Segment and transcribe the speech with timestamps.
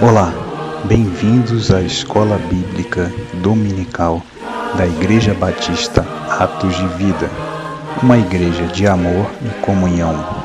[0.00, 0.32] Olá,
[0.84, 3.12] bem-vindos à Escola Bíblica
[3.42, 4.22] Dominical
[4.76, 7.28] da Igreja Batista Atos de Vida,
[8.00, 10.37] uma igreja de amor e comunhão.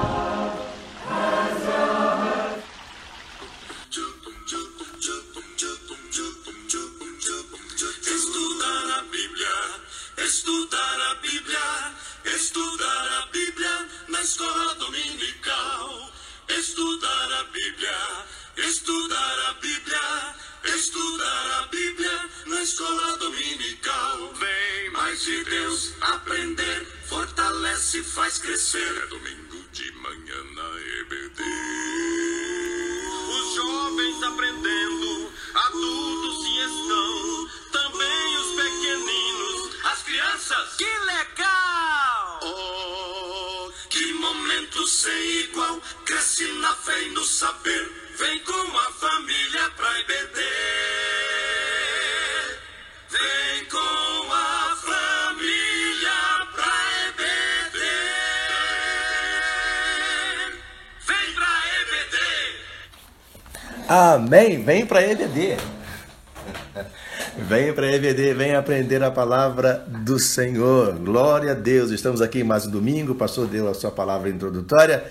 [70.34, 70.98] Senhor.
[70.98, 71.92] Glória a Deus.
[71.92, 73.12] Estamos aqui mais um domingo.
[73.12, 75.06] O pastor deu a sua palavra introdutória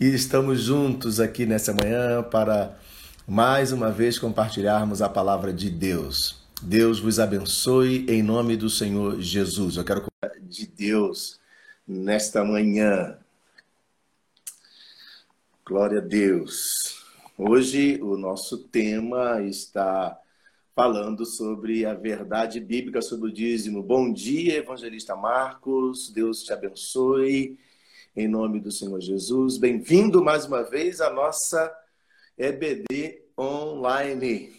[0.00, 2.76] e estamos juntos aqui nessa manhã para
[3.24, 6.42] mais uma vez compartilharmos a palavra de Deus.
[6.60, 9.76] Deus vos abençoe em nome do Senhor Jesus.
[9.76, 10.06] Eu quero
[10.42, 11.38] de Deus
[11.86, 13.16] nesta manhã.
[15.64, 17.00] Glória a Deus.
[17.38, 20.18] Hoje o nosso tema está
[20.74, 23.80] falando sobre a verdade bíblica sobre o dízimo.
[23.80, 26.10] Bom dia, evangelista Marcos.
[26.10, 27.56] Deus te abençoe
[28.16, 29.56] em nome do Senhor Jesus.
[29.56, 31.72] Bem-vindo mais uma vez à nossa
[32.36, 34.52] EBD online.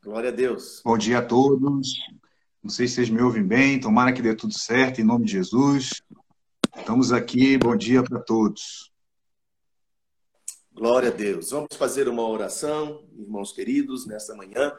[0.00, 0.80] Glória a Deus.
[0.84, 1.88] Bom dia a todos.
[2.62, 3.80] Não sei se vocês me ouvem bem.
[3.80, 6.02] Tomara que dê tudo certo, em nome de Jesus.
[6.76, 7.58] Estamos aqui.
[7.58, 8.92] Bom dia para todos.
[10.72, 11.50] Glória a Deus.
[11.50, 14.72] Vamos fazer uma oração, irmãos queridos, nesta manhã.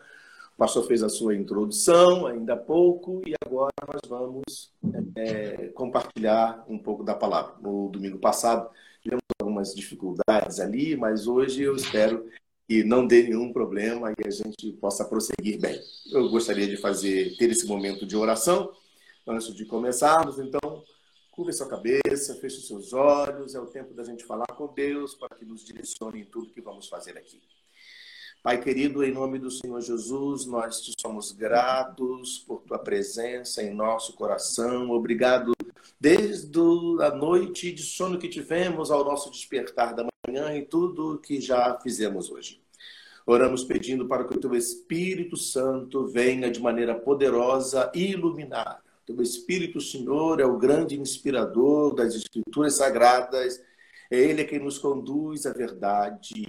[0.55, 4.71] O pastor fez a sua introdução ainda há pouco e agora nós vamos
[5.15, 7.55] é, compartilhar um pouco da palavra.
[7.59, 8.69] No domingo passado
[9.01, 12.29] tivemos algumas dificuldades ali, mas hoje eu espero
[12.67, 15.81] que não dê nenhum problema e a gente possa prosseguir bem.
[16.11, 18.71] Eu gostaria de fazer ter esse momento de oração
[19.27, 20.83] antes de começarmos, então
[21.31, 25.15] curva sua cabeça, feche os seus olhos, é o tempo da gente falar com Deus
[25.15, 27.41] para que nos direcione em tudo que vamos fazer aqui.
[28.43, 33.73] Pai querido, em nome do Senhor Jesus, nós te somos gratos por tua presença em
[33.73, 34.91] nosso coração.
[34.91, 35.53] Obrigado
[35.97, 36.59] desde
[36.99, 41.79] a noite de sono que tivemos ao nosso despertar da manhã e tudo que já
[41.79, 42.61] fizemos hoje.
[43.25, 48.83] Oramos pedindo para que o teu Espírito Santo venha de maneira poderosa e iluminar.
[49.05, 53.63] Teu Espírito, Senhor, é o grande inspirador das Escrituras Sagradas.
[54.11, 56.45] É Ele quem nos conduz à verdade.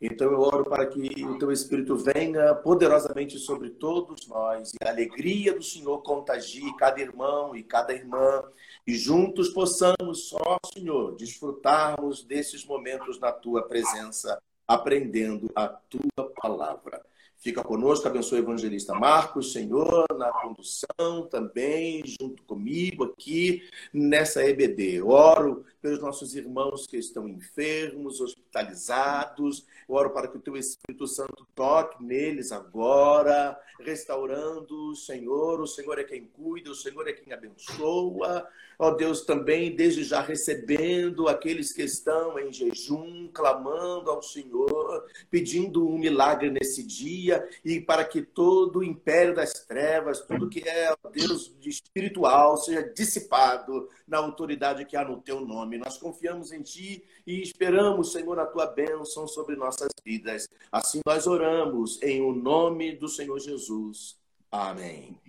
[0.00, 4.90] Então eu oro para que o teu Espírito venha poderosamente sobre todos nós e a
[4.90, 8.42] alegria do Senhor contagie cada irmão e cada irmã
[8.86, 17.02] e juntos possamos só, Senhor, desfrutarmos desses momentos na tua presença, aprendendo a tua palavra.
[17.38, 25.02] Fica conosco, abençoe o evangelista Marcos, Senhor, na condução também, junto comigo aqui nessa EBD.
[25.02, 29.64] Oro pelos nossos irmãos que estão enfermos, hospitalizados.
[29.86, 35.60] Oro para que o teu Espírito Santo toque neles agora, restaurando, Senhor.
[35.60, 38.48] O Senhor é quem cuida, o Senhor é quem abençoa.
[38.78, 45.88] Ó Deus, também desde já recebendo aqueles que estão em jejum, clamando ao Senhor, pedindo
[45.88, 47.25] um milagre nesse dia
[47.64, 52.82] e para que todo o império das trevas, tudo que é, Deus, de espiritual, seja
[52.82, 55.78] dissipado na autoridade que há no teu nome.
[55.78, 60.48] Nós confiamos em ti e esperamos, Senhor, a tua bênção sobre nossas vidas.
[60.70, 64.16] Assim nós oramos em o nome do Senhor Jesus.
[64.50, 65.20] Amém.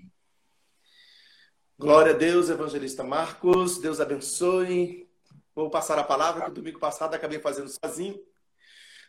[1.79, 3.77] Glória a Deus, evangelista Marcos.
[3.77, 5.07] Deus abençoe.
[5.53, 8.19] Vou passar a palavra que domingo passado acabei fazendo sozinho,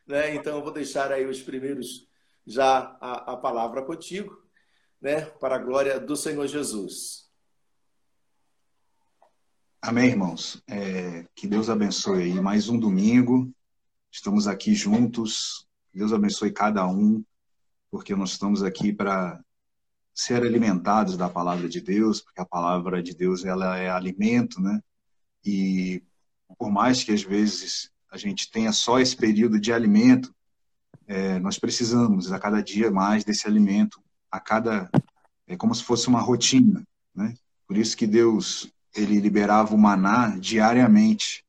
[0.07, 0.35] né?
[0.35, 2.09] Então eu vou deixar aí os primeiros
[2.49, 4.43] já a, a palavra contigo,
[5.01, 5.21] né?
[5.21, 7.29] Para a glória do Senhor Jesus.
[9.83, 10.63] Amém, irmãos.
[10.67, 13.53] É, que Deus abençoe aí mais um domingo.
[14.11, 15.69] Estamos aqui juntos.
[15.93, 17.23] Deus abençoe cada um,
[17.91, 19.39] porque nós estamos aqui para
[20.15, 24.81] ser alimentados da palavra de Deus, porque a palavra de Deus ela é alimento, né?
[25.45, 26.03] E
[26.59, 30.35] por mais que às vezes a gente tenha só esse período de alimento,
[31.09, 34.01] é, nós precisamos a cada dia mais desse alimento,
[34.31, 34.91] a cada
[35.47, 37.35] é como se fosse uma rotina, né?
[37.67, 41.43] Por isso que Deus ele liberava o maná diariamente,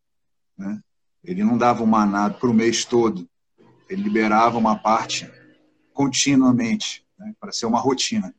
[0.58, 0.82] né?
[1.22, 3.30] Ele não dava o maná para o mês todo,
[3.90, 5.30] ele liberava uma parte
[5.94, 7.36] continuamente, né?
[7.38, 8.34] para ser uma rotina.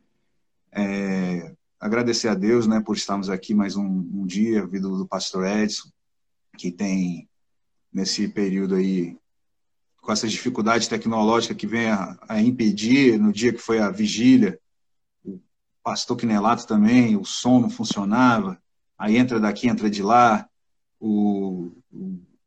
[0.73, 5.47] É, agradecer a Deus, né, por estarmos aqui mais um, um dia, vida do Pastor
[5.47, 5.91] Edson,
[6.57, 7.29] que tem
[7.93, 9.19] nesse período aí
[10.11, 14.59] com essas dificuldades tecnológicas que vem a, a, impedir, no dia que foi a vigília,
[15.25, 15.39] o
[15.85, 18.61] pastor Quinelato também, o som não funcionava,
[18.99, 20.49] aí entra daqui, entra de lá,
[20.99, 21.71] o,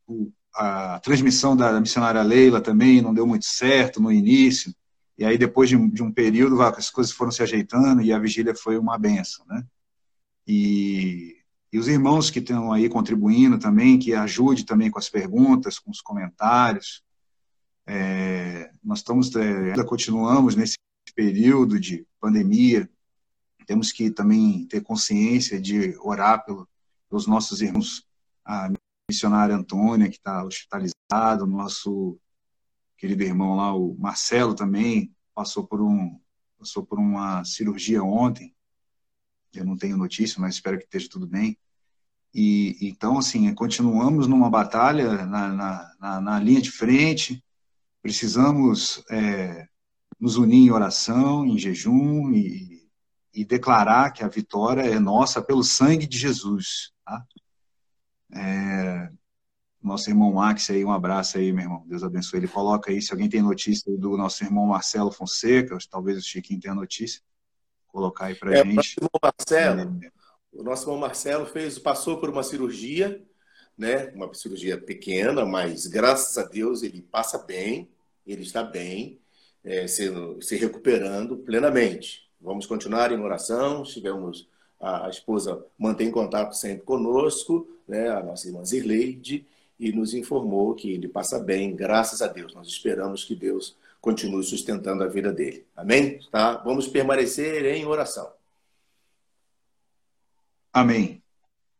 [0.06, 4.70] o, a transmissão da missionária Leila também não deu muito certo no início,
[5.16, 8.54] e aí depois de, de um período as coisas foram se ajeitando e a vigília
[8.54, 9.64] foi uma benção, né?
[10.46, 11.34] E,
[11.72, 15.90] e os irmãos que estão aí contribuindo também, que ajude também com as perguntas, com
[15.90, 17.02] os comentários,
[17.86, 20.76] é, nós estamos, é, ainda continuamos nesse
[21.14, 22.88] período de pandemia,
[23.66, 26.68] temos que também ter consciência de orar pelo,
[27.08, 28.06] pelos nossos irmãos,
[28.44, 28.70] a
[29.08, 32.18] missionária Antônia, que está hospitalizada, o nosso
[32.96, 36.18] querido irmão lá, o Marcelo também, passou por, um,
[36.58, 38.54] passou por uma cirurgia ontem,
[39.54, 41.56] eu não tenho notícia, mas espero que esteja tudo bem.
[42.34, 47.42] E então, assim, continuamos numa batalha na, na, na, na linha de frente,
[48.04, 49.66] precisamos é,
[50.20, 52.86] nos unir em oração, em jejum e,
[53.32, 56.92] e, declarar que a vitória é nossa pelo sangue de Jesus.
[57.02, 57.24] Tá?
[58.34, 59.08] É,
[59.80, 61.82] nosso irmão Max aí, um abraço aí, meu irmão.
[61.86, 62.40] Deus abençoe.
[62.40, 66.60] Ele coloca aí, se alguém tem notícia do nosso irmão Marcelo Fonseca, talvez o Chiquinho
[66.60, 67.22] tenha notícia,
[67.86, 68.96] colocar aí pra é, gente.
[69.00, 70.10] O, Marcelo, é.
[70.52, 73.24] o nosso irmão Marcelo fez, passou por uma cirurgia,
[73.78, 74.12] né?
[74.14, 77.93] Uma cirurgia pequena, mas graças a Deus ele passa bem
[78.26, 79.18] ele está bem,
[79.62, 80.10] é, se,
[80.40, 82.28] se recuperando plenamente.
[82.40, 84.48] Vamos continuar em oração, tivemos
[84.80, 89.46] a, a, esposa mantém contato sempre conosco, né, a nossa irmã Zirleide,
[89.78, 92.54] e nos informou que ele passa bem, graças a Deus.
[92.54, 95.66] Nós esperamos que Deus continue sustentando a vida dele.
[95.74, 96.20] Amém?
[96.30, 96.58] Tá?
[96.58, 98.30] Vamos permanecer em oração.
[100.72, 101.23] Amém.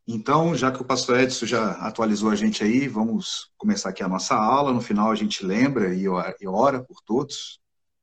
[0.07, 4.09] Então, já que o pastor Edson já atualizou a gente aí, vamos começar aqui a
[4.09, 4.73] nossa aula.
[4.73, 6.07] No final, a gente lembra e
[6.47, 7.59] ora por todos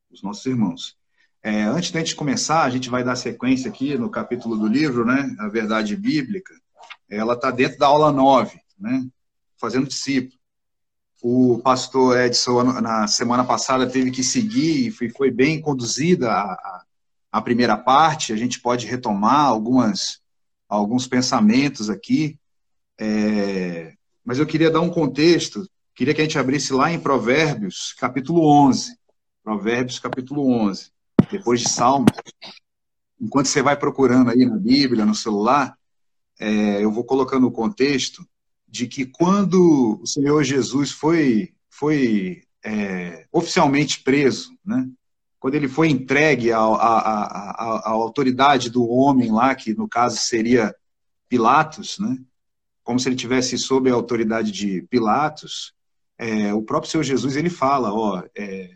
[0.09, 0.97] os nossos irmãos.
[1.43, 5.05] É, antes da gente começar, a gente vai dar sequência aqui no capítulo do livro,
[5.05, 5.35] né?
[5.39, 6.53] A Verdade Bíblica.
[7.09, 9.07] Ela está dentro da aula 9, né?
[9.59, 10.39] Fazendo discípulo.
[11.21, 16.83] O pastor Edson, na semana passada, teve que seguir e foi bem conduzida a,
[17.31, 18.33] a primeira parte.
[18.33, 20.20] A gente pode retomar algumas
[20.77, 22.39] alguns pensamentos aqui,
[22.97, 27.93] é, mas eu queria dar um contexto, queria que a gente abrisse lá em Provérbios,
[27.99, 28.95] capítulo 11.
[29.43, 30.91] Provérbios, capítulo 11,
[31.29, 32.11] depois de Salmos.
[33.19, 35.75] Enquanto você vai procurando aí na Bíblia, no celular,
[36.39, 38.25] é, eu vou colocando o contexto
[38.67, 44.87] de que quando o Senhor Jesus foi, foi é, oficialmente preso, né,
[45.41, 50.73] quando ele foi entregue à, à, à, autoridade do homem lá, que no caso seria
[51.27, 52.15] Pilatos, né?
[52.83, 55.73] como se ele tivesse sob a autoridade de Pilatos,
[56.15, 58.69] é, o próprio Senhor Jesus ele fala, ó, é,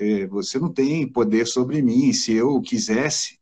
[0.00, 3.38] é, você não tem poder sobre mim, se eu quisesse,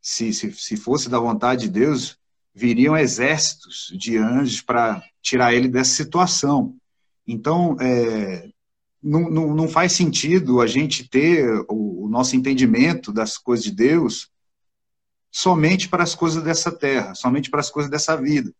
[0.00, 2.16] se, se, se fosse da vontade de Deus,
[2.54, 6.76] viriam exércitos de anjos para tirar ele dessa situação.
[7.26, 8.48] Então, é,
[9.04, 14.30] não, não, faz sentido a gente ter o, o nosso entendimento das coisas de Deus
[15.30, 18.52] somente para as coisas dessa terra, somente para as coisas dessa vida.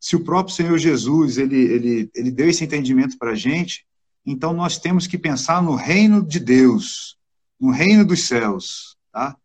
[0.00, 3.86] Se o próprio Senhor Jesus ele, ele, ele deu esse entendimento para a gente,
[4.24, 7.16] então nós temos que pensar no reino de Deus,
[7.60, 8.96] no reino dos céus.
[9.12, 9.36] Tá?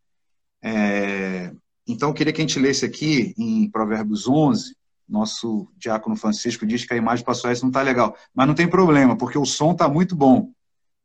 [0.62, 1.54] É,
[1.88, 4.76] então, eu queria que a gente lesse aqui em Provérbios 11,
[5.12, 8.16] nosso diácono Francisco diz que a imagem pastor Edson não está legal.
[8.34, 10.52] Mas não tem problema, porque o som está muito bom.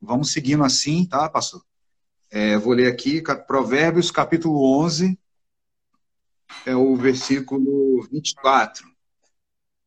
[0.00, 1.62] Vamos seguindo assim, tá, pastor?
[2.30, 5.18] É, vou ler aqui, Provérbios, capítulo 11,
[6.64, 8.86] é o versículo 24.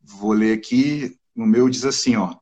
[0.02, 2.36] Vou ler aqui, no meu diz assim, ó.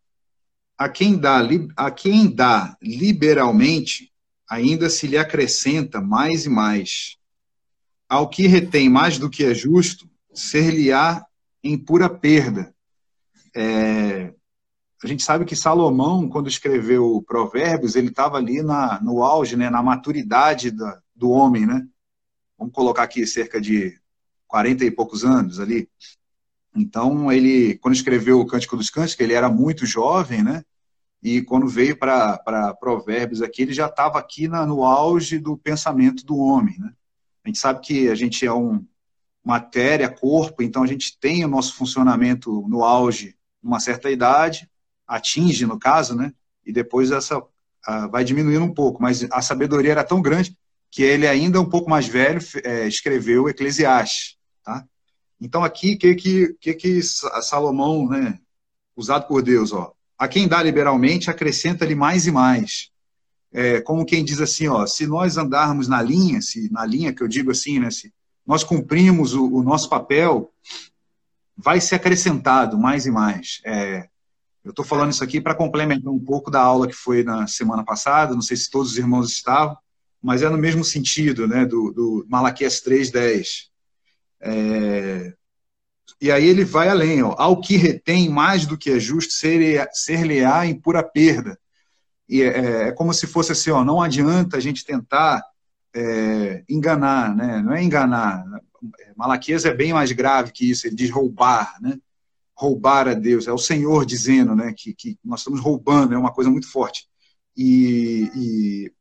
[0.77, 1.39] A quem dá,
[1.75, 4.11] a quem dá liberalmente,
[4.49, 7.17] ainda se lhe acrescenta mais e mais.
[8.07, 11.26] Ao que retém mais do que é justo, ser-lhe-á
[11.71, 12.73] em pura perda.
[13.55, 14.33] É,
[15.03, 19.69] a gente sabe que Salomão, quando escreveu Provérbios, ele estava ali na, no auge, né,
[19.69, 21.87] na maturidade da, do homem, né?
[22.57, 23.99] Vamos colocar aqui cerca de
[24.47, 25.87] 40 e poucos anos ali.
[26.75, 30.63] Então, ele, quando escreveu o Cântico dos Cânticos, ele era muito jovem, né?
[31.21, 36.25] e quando veio para Provérbios aqui, ele já estava aqui na, no auge do pensamento
[36.25, 36.77] do homem.
[36.79, 36.93] Né?
[37.43, 38.85] A gente sabe que a gente é um
[39.47, 44.69] matéria, corpo, então a gente tem o nosso funcionamento no auge uma certa idade,
[45.07, 46.33] atinge no caso, né?
[46.65, 50.57] E depois essa uh, vai diminuindo um pouco, mas a sabedoria era tão grande
[50.91, 54.85] que ele ainda um pouco mais velho é, escreveu Eclesiastes, tá?
[55.39, 58.39] Então aqui que que que, que Salomão, né,
[58.97, 62.89] usado por Deus, ó, a quem dá liberalmente acrescenta-lhe mais e mais.
[63.53, 67.23] É, como quem diz assim, ó, se nós andarmos na linha, se na linha que
[67.23, 68.11] eu digo assim, né, se
[68.47, 70.53] nós cumprimos o, o nosso papel,
[71.55, 73.59] vai ser acrescentado mais e mais.
[73.65, 74.07] É,
[74.63, 77.83] eu estou falando isso aqui para complementar um pouco da aula que foi na semana
[77.83, 79.77] passada, não sei se todos os irmãos estavam,
[80.21, 83.67] mas é no mesmo sentido, né, do, do Malaquias 3.10.
[84.39, 85.33] É,
[86.21, 90.65] e aí ele vai além, ó, ao que retém mais do que é justo, ser-lhe-á
[90.65, 91.59] em pura perda.
[92.29, 95.41] E é, é, como se fosse assim, ó, não adianta a gente tentar
[95.95, 97.61] é, enganar, né?
[97.61, 98.43] não é enganar.
[99.15, 101.97] Malaquias é bem mais grave que isso, ele diz roubar, né?
[102.57, 106.33] roubar a Deus, é o Senhor dizendo né, que, que nós estamos roubando, é uma
[106.33, 107.07] coisa muito forte.
[107.55, 108.91] E, e,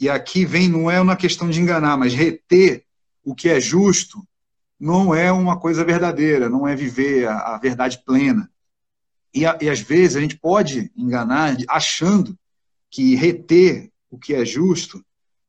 [0.00, 2.84] e aqui vem, não é uma questão de enganar, mas reter
[3.24, 4.26] o que é justo
[4.78, 8.50] não é uma coisa verdadeira, não é viver a, a verdade plena.
[9.32, 12.36] E, a, e às vezes a gente pode enganar achando
[12.90, 15.04] que reter o que é justo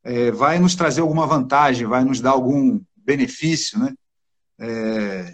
[0.07, 3.93] é, vai nos trazer alguma vantagem, vai nos dar algum benefício, né?
[4.57, 5.33] É,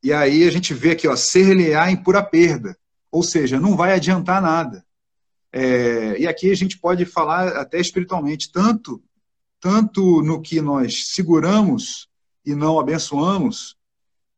[0.00, 2.78] e aí a gente vê aqui, ó, ser-lhe-á em pura perda,
[3.10, 4.86] ou seja, não vai adiantar nada.
[5.52, 9.02] É, e aqui a gente pode falar até espiritualmente, tanto,
[9.60, 12.08] tanto no que nós seguramos
[12.46, 13.76] e não abençoamos,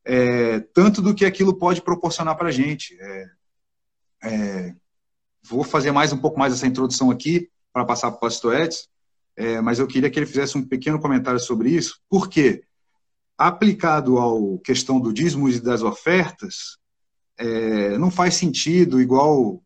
[0.03, 2.97] é, tanto do que aquilo pode proporcionar para a gente.
[2.99, 3.31] É,
[4.25, 4.75] é,
[5.43, 8.94] vou fazer mais um pouco mais essa introdução aqui para passar para o pastor Edson,
[9.37, 12.63] é, mas eu queria que ele fizesse um pequeno comentário sobre isso, porque
[13.37, 16.79] aplicado à questão do dízimo e das ofertas,
[17.37, 19.63] é, não faz sentido igual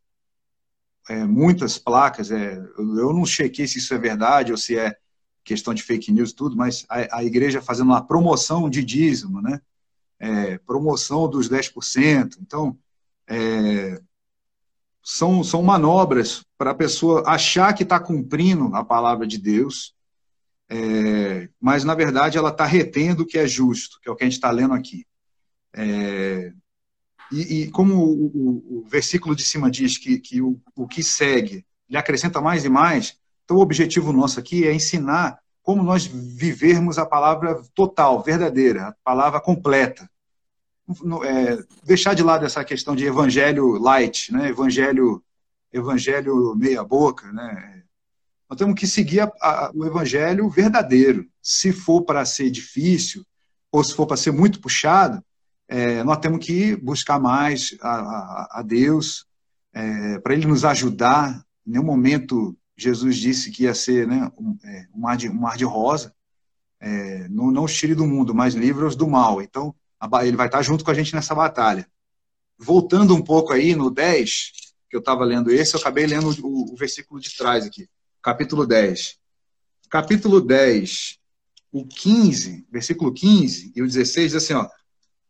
[1.09, 2.31] é, muitas placas.
[2.31, 4.97] É, eu não chequei se isso é verdade ou se é
[5.45, 9.61] questão de fake news tudo, mas a, a igreja fazendo uma promoção de dízimo, né?
[10.21, 12.39] É, promoção dos 10%.
[12.41, 12.77] Então,
[13.27, 14.01] é,
[15.03, 19.95] são, são manobras para a pessoa achar que está cumprindo a palavra de Deus,
[20.69, 24.25] é, mas na verdade ela está retendo o que é justo, que é o que
[24.25, 25.07] a gente está lendo aqui.
[25.73, 26.53] É,
[27.31, 31.03] e, e, como o, o, o, versículo de cima diz que, que o, o que
[31.03, 36.07] segue lhe acrescenta mais e mais, então o objetivo nosso aqui é ensinar como nós
[36.07, 40.09] vivermos a palavra total, verdadeira, a palavra completa
[41.25, 44.49] é, deixar de lado essa questão de evangelho light, né?
[44.49, 45.23] evangelho,
[45.73, 47.31] evangelho meia boca.
[47.33, 47.83] Né?
[48.49, 51.27] Nós temos que seguir a, a, o evangelho verdadeiro.
[51.43, 53.25] Se for para ser difícil,
[53.71, 55.23] ou se for para ser muito puxado,
[55.69, 59.27] é, nós temos que buscar mais a, a Deus,
[59.73, 61.45] é, para Ele nos ajudar.
[61.67, 65.35] Em nenhum momento Jesus disse que ia ser né, um, é, um, mar, de, um
[65.35, 66.15] mar de rosa.
[66.81, 69.43] É, não, não os tire do mundo, mas livre-os do mal.
[69.43, 69.75] Então,
[70.23, 71.87] ele vai estar junto com a gente nessa batalha.
[72.57, 74.53] Voltando um pouco aí no 10,
[74.89, 77.89] que eu estava lendo esse, eu acabei lendo o, o, versículo de trás aqui,
[78.23, 79.19] capítulo 10.
[79.91, 81.19] Capítulo 10,
[81.73, 84.69] o 15, versículo 15 e o 16 diz assim, ó,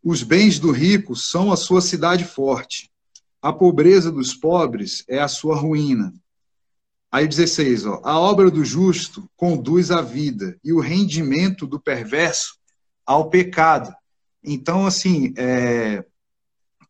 [0.03, 2.91] os bens do rico são a sua cidade forte,
[3.43, 6.13] a pobreza dos pobres é a sua ruína.
[7.11, 12.59] Aí 16, ó, a obra do justo conduz à vida e o rendimento do perverso
[13.07, 13.95] ao pecado.
[14.45, 16.05] Então, assim, é,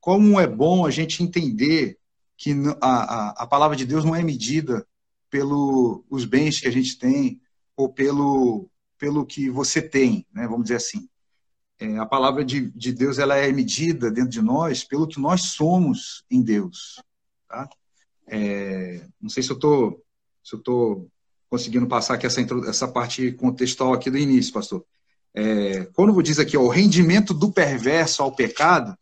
[0.01, 1.98] como é bom a gente entender
[2.39, 4.87] que a, a, a palavra de Deus não é medida
[5.29, 7.41] pelos bens que a gente tem
[7.77, 11.09] ou pelo, pelo que você tem, né, vamos dizer assim.
[11.81, 15.43] É, a palavra de, de Deus ela é medida dentro de nós pelo que nós
[15.43, 17.03] somos em Deus.
[17.49, 17.69] Tá?
[18.27, 20.03] É, não sei se eu estou
[20.43, 21.09] se eu tô
[21.51, 24.85] conseguindo passar aqui essa, essa parte contextual aqui do início, pastor.
[25.35, 28.97] É, quando diz aqui ó, o rendimento do perverso ao pecado,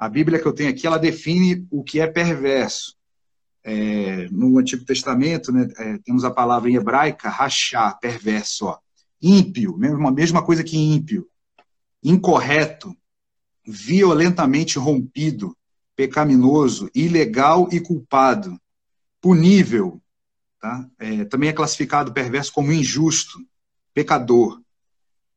[0.00, 2.96] a Bíblia que eu tenho aqui ela define o que é perverso.
[3.62, 8.78] É, no Antigo Testamento, né, é, temos a palavra em hebraica, rachar, perverso, ó.
[9.20, 11.28] ímpio, mesma, mesma coisa que ímpio,
[12.02, 12.96] incorreto,
[13.62, 15.54] violentamente rompido,
[15.94, 18.58] pecaminoso, ilegal e culpado,
[19.20, 20.00] punível,
[20.58, 20.88] tá?
[20.98, 23.38] É, também é classificado perverso como injusto,
[23.92, 24.58] pecador,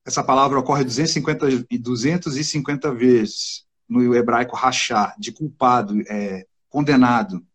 [0.06, 7.46] essa palavra ocorre 250, 250 vezes no hebraico rachar, de culpado, é, condenado.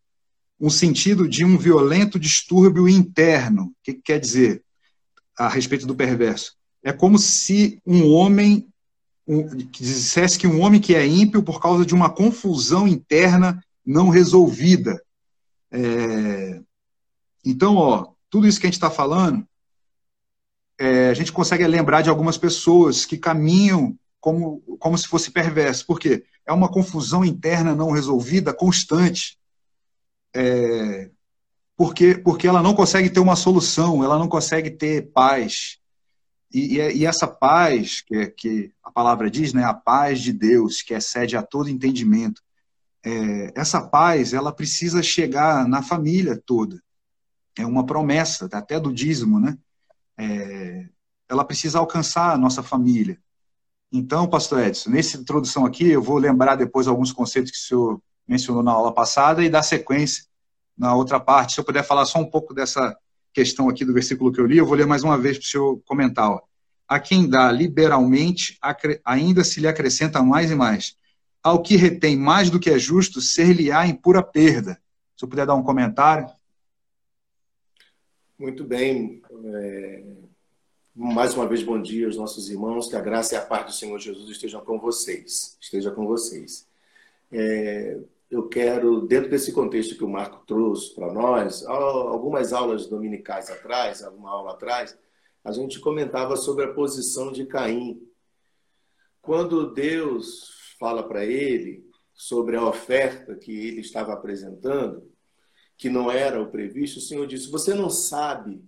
[0.61, 3.65] um sentido de um violento distúrbio interno.
[3.67, 4.63] O que, que quer dizer
[5.37, 6.57] a respeito do perverso?
[6.83, 8.69] É como se um homem
[9.27, 13.63] um, que dissesse que um homem que é ímpio por causa de uma confusão interna
[13.85, 15.01] não resolvida.
[15.71, 16.61] É,
[17.45, 19.47] então, ó, tudo isso que a gente está falando,
[20.79, 25.87] é, a gente consegue lembrar de algumas pessoas que caminham como, como se fosse perverso.
[25.87, 26.25] Por quê?
[26.47, 29.39] É uma confusão interna não resolvida, constante.
[30.35, 31.11] É,
[31.77, 35.79] porque, porque ela não consegue ter uma solução, ela não consegue ter paz.
[36.53, 40.33] E, e, e essa paz, que, é, que a palavra diz, né, a paz de
[40.33, 42.43] Deus, que excede a todo entendimento,
[43.05, 46.83] é, essa paz ela precisa chegar na família toda.
[47.57, 49.57] É uma promessa, até do dízimo, né?
[50.17, 50.89] É,
[51.29, 53.21] ela precisa alcançar a nossa família.
[53.91, 58.03] Então, pastor Edson, nessa introdução aqui, eu vou lembrar depois alguns conceitos que o senhor
[58.27, 60.25] mencionou na aula passada e dar sequência
[60.77, 61.55] na outra parte.
[61.55, 62.97] Se eu puder falar só um pouco dessa
[63.33, 65.49] questão aqui do versículo que eu li, eu vou ler mais uma vez para o
[65.49, 66.31] senhor comentar.
[66.31, 66.41] Ó.
[66.87, 68.59] A quem dá liberalmente,
[69.05, 70.97] ainda se lhe acrescenta mais e mais.
[71.43, 74.79] Ao que retém mais do que é justo, ser-lhe-á em pura perda.
[75.17, 76.29] Se eu puder dar um comentário.
[78.39, 79.23] Muito bem.
[79.55, 80.28] É...
[81.01, 82.89] Mais uma vez, bom dia aos nossos irmãos.
[82.89, 85.57] Que a graça e a paz do Senhor Jesus estejam com vocês.
[85.61, 86.67] Esteja com vocês.
[87.31, 93.49] É, eu quero, dentro desse contexto que o Marco trouxe para nós, algumas aulas dominicais
[93.49, 94.99] atrás, alguma aula atrás,
[95.45, 98.03] a gente comentava sobre a posição de Caim.
[99.23, 100.51] Quando Deus
[100.81, 105.09] fala para ele sobre a oferta que ele estava apresentando,
[105.77, 108.68] que não era o previsto, o Senhor disse: Você não sabe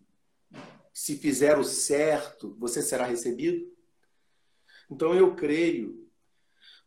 [0.93, 3.71] se fizer o certo, você será recebido?
[4.91, 6.09] Então eu creio,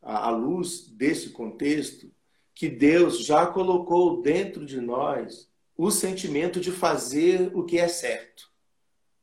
[0.01, 2.11] à luz desse contexto,
[2.53, 8.51] que Deus já colocou dentro de nós o sentimento de fazer o que é certo,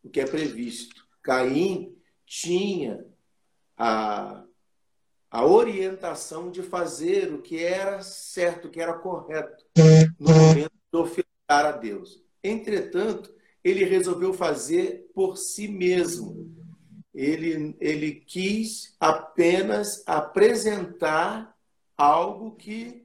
[0.03, 1.07] o que é previsto.
[1.23, 3.05] Caim tinha
[3.77, 4.45] a,
[5.31, 9.65] a orientação de fazer o que era certo, o que era correto,
[10.19, 12.23] no momento de ofertar a Deus.
[12.43, 16.55] Entretanto, ele resolveu fazer por si mesmo.
[17.15, 21.55] Ele, ele quis apenas apresentar
[21.97, 23.05] algo que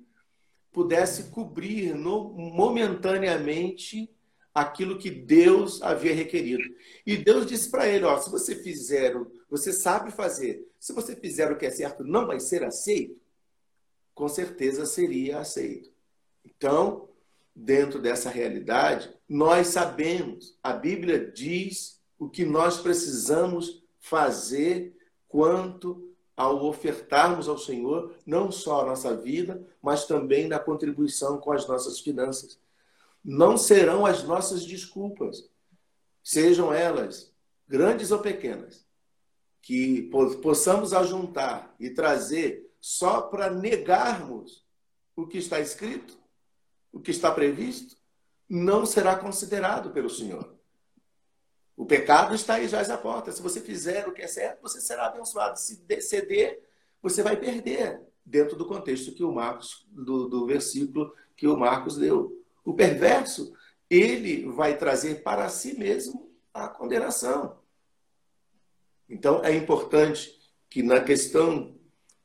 [0.72, 4.10] pudesse cobrir no, momentaneamente
[4.54, 6.64] aquilo que Deus havia requerido.
[7.06, 9.14] E Deus disse para ele: ó, se você fizer,
[9.50, 13.20] você sabe fazer, se você fizer o que é certo, não vai ser aceito?
[14.14, 15.92] Com certeza seria aceito.
[16.46, 17.10] Então,
[17.56, 24.96] dentro dessa realidade, nós sabemos, a Bíblia diz o que nós precisamos fazer
[25.28, 31.52] quanto ao ofertarmos ao Senhor não só a nossa vida, mas também na contribuição com
[31.52, 32.60] as nossas finanças.
[33.24, 35.50] Não serão as nossas desculpas,
[36.22, 37.34] sejam elas
[37.68, 38.86] grandes ou pequenas,
[39.62, 40.04] que
[40.44, 44.64] possamos ajuntar e trazer só para negarmos
[45.16, 46.20] o que está escrito,
[46.96, 47.98] o que está previsto,
[48.48, 50.56] não será considerado pelo Senhor.
[51.76, 53.34] O pecado está aí já à porta.
[53.34, 55.60] Se você fizer o que é certo, você será abençoado.
[55.60, 56.64] Se ceder,
[57.02, 61.98] você vai perder, dentro do contexto que o Marcos, do, do versículo que o Marcos
[61.98, 62.42] deu.
[62.64, 63.54] O perverso,
[63.90, 67.60] ele vai trazer para si mesmo a condenação.
[69.10, 70.34] Então, é importante
[70.70, 71.76] que na questão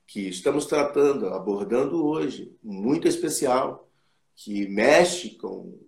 [0.07, 3.90] que estamos tratando, abordando hoje, muito especial,
[4.43, 5.79] que mexe com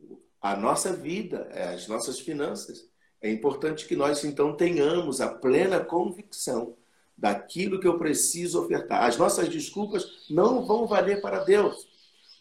[0.40, 2.86] a nossa vida, as nossas finanças,
[3.20, 6.76] é importante que nós então tenhamos a plena convicção
[7.16, 9.04] daquilo que eu preciso ofertar.
[9.04, 11.88] As nossas desculpas não vão valer para Deus.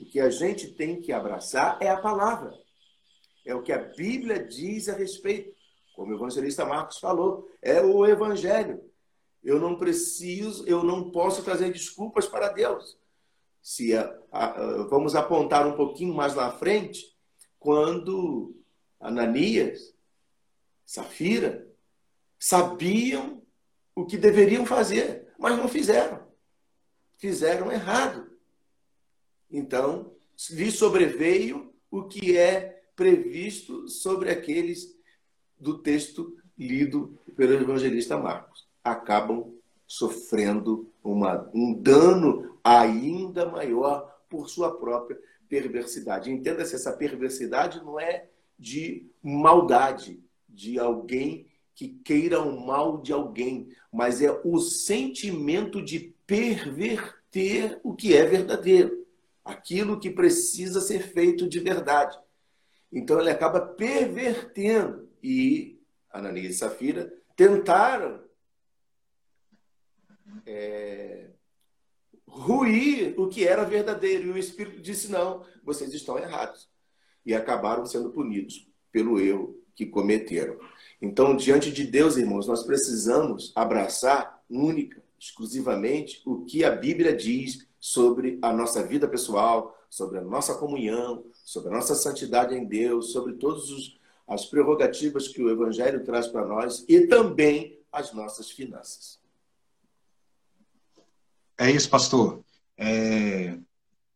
[0.02, 2.54] O que a gente tem que abraçar é a palavra.
[3.46, 5.56] É o que a Bíblia diz a respeito.
[5.94, 8.84] Como o evangelista Marcos falou, é o evangelho.
[9.42, 13.00] Eu não preciso, eu não posso trazer desculpas para Deus.
[13.62, 17.16] Se a, a, vamos apontar um pouquinho mais na frente,
[17.60, 18.56] quando
[19.00, 19.94] Ananias
[20.86, 21.68] Safira,
[22.38, 23.42] sabiam
[23.96, 26.28] o que deveriam fazer, mas não fizeram.
[27.18, 28.30] Fizeram errado.
[29.50, 30.12] Então,
[30.50, 34.94] lhe sobreveio o que é previsto sobre aqueles
[35.58, 38.68] do texto lido pelo evangelista Marcos.
[38.84, 39.54] Acabam
[39.88, 45.20] sofrendo uma, um dano ainda maior por sua própria
[45.50, 46.32] perversidade.
[46.32, 53.70] Entenda-se, essa perversidade não é de maldade, de alguém que queira o mal de alguém,
[53.92, 59.02] mas é o sentimento de perverter o que é verdadeiro.
[59.44, 62.18] aquilo que precisa ser feito de verdade.
[62.92, 65.80] Então ele acaba pervertendo e
[66.12, 68.24] Ananias e Safira tentaram
[70.46, 71.30] é,
[72.32, 74.28] ruir o que era verdadeiro.
[74.28, 76.70] E o Espírito disse: não, vocês estão errados.
[77.26, 80.58] E acabaram sendo punidos pelo erro que cometeram.
[81.02, 87.68] Então, diante de Deus, irmãos, nós precisamos abraçar única, exclusivamente, o que a Bíblia diz
[87.80, 93.12] sobre a nossa vida pessoal, sobre a nossa comunhão, sobre a nossa santidade em Deus,
[93.12, 93.64] sobre todas
[94.28, 99.21] as prerrogativas que o Evangelho traz para nós e também as nossas finanças.
[101.58, 102.44] É isso, pastor.
[102.78, 103.58] É,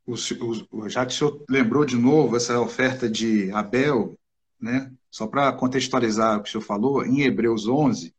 [0.05, 4.17] o, o, já que o senhor lembrou de novo essa oferta de Abel,
[4.59, 4.91] né?
[5.09, 8.13] só para contextualizar o que o senhor falou, em Hebreus 11,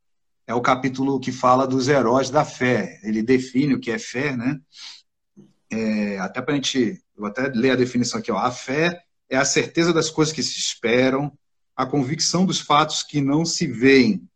[0.46, 3.00] é o capítulo que fala dos heróis da fé.
[3.02, 4.61] Ele define o que é fé, né?
[5.70, 8.31] É, até para a gente, vou até ler a definição aqui.
[8.31, 8.38] Ó.
[8.38, 11.37] A fé é a certeza das coisas que se esperam,
[11.76, 14.26] a convicção dos fatos que não se veem.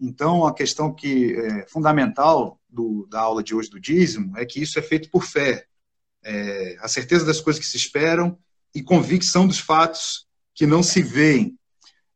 [0.00, 4.62] Então, a questão que é fundamental do, da aula de hoje do dízimo é que
[4.62, 5.66] isso é feito por fé.
[6.22, 8.38] É, a certeza das coisas que se esperam
[8.74, 11.58] e convicção dos fatos que não se veem.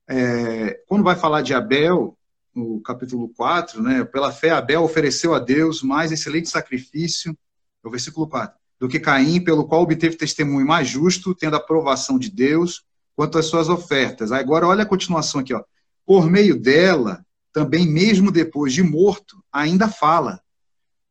[0.09, 2.17] É, quando vai falar de Abel,
[2.55, 7.37] no capítulo 4, né, pela fé Abel ofereceu a Deus mais excelente sacrifício,
[7.85, 11.59] é o versículo 4, do que Caim, pelo qual obteve testemunho mais justo, tendo a
[11.59, 12.85] aprovação de Deus
[13.17, 14.33] quanto às suas ofertas.
[14.33, 15.53] Agora, olha a continuação aqui.
[15.53, 15.63] Ó.
[16.07, 20.43] Por meio dela, também mesmo depois de morto, ainda fala.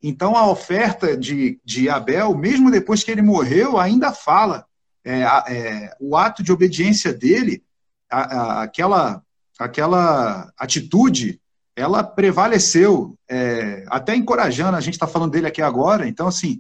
[0.01, 4.65] Então, a oferta de, de Abel, mesmo depois que ele morreu, ainda fala.
[5.06, 7.63] É, é, o ato de obediência dele,
[8.12, 9.23] a, a, aquela,
[9.58, 11.39] aquela atitude,
[11.77, 16.60] ela prevaleceu, é, até encorajando, a gente está falando dele aqui agora, então, assim,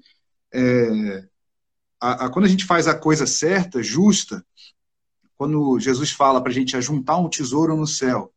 [0.53, 1.25] é,
[1.99, 4.45] a, quando a gente faz a coisa certa, justa,
[5.35, 8.33] quando Jesus fala para a gente ajuntar um tesouro no céu,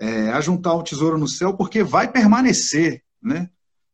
[0.00, 3.48] é, ajuntar um tesouro no céu, porque vai permanecer, né?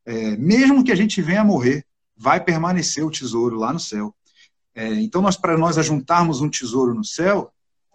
[0.07, 1.85] é, mesmo que a gente venha a morrer,
[2.17, 4.15] vai permanecer o tesouro lá no céu.
[4.75, 7.53] É, então, nós, para nós ajuntarmos um tesouro no céu,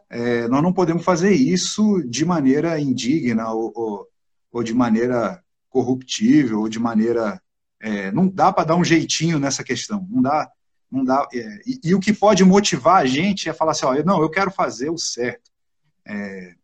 [0.10, 4.08] é, nós não podemos fazer isso de maneira indigna ou, ou,
[4.52, 7.42] ou de maneira corruptível ou de maneira
[7.80, 10.52] é, não dá para dar um jeitinho nessa questão não dá
[10.92, 13.94] não dá é, e, e, o que pode motivar a gente é falar assim ó,
[14.04, 15.50] não eu quero fazer o certo
[16.06, 16.56] é,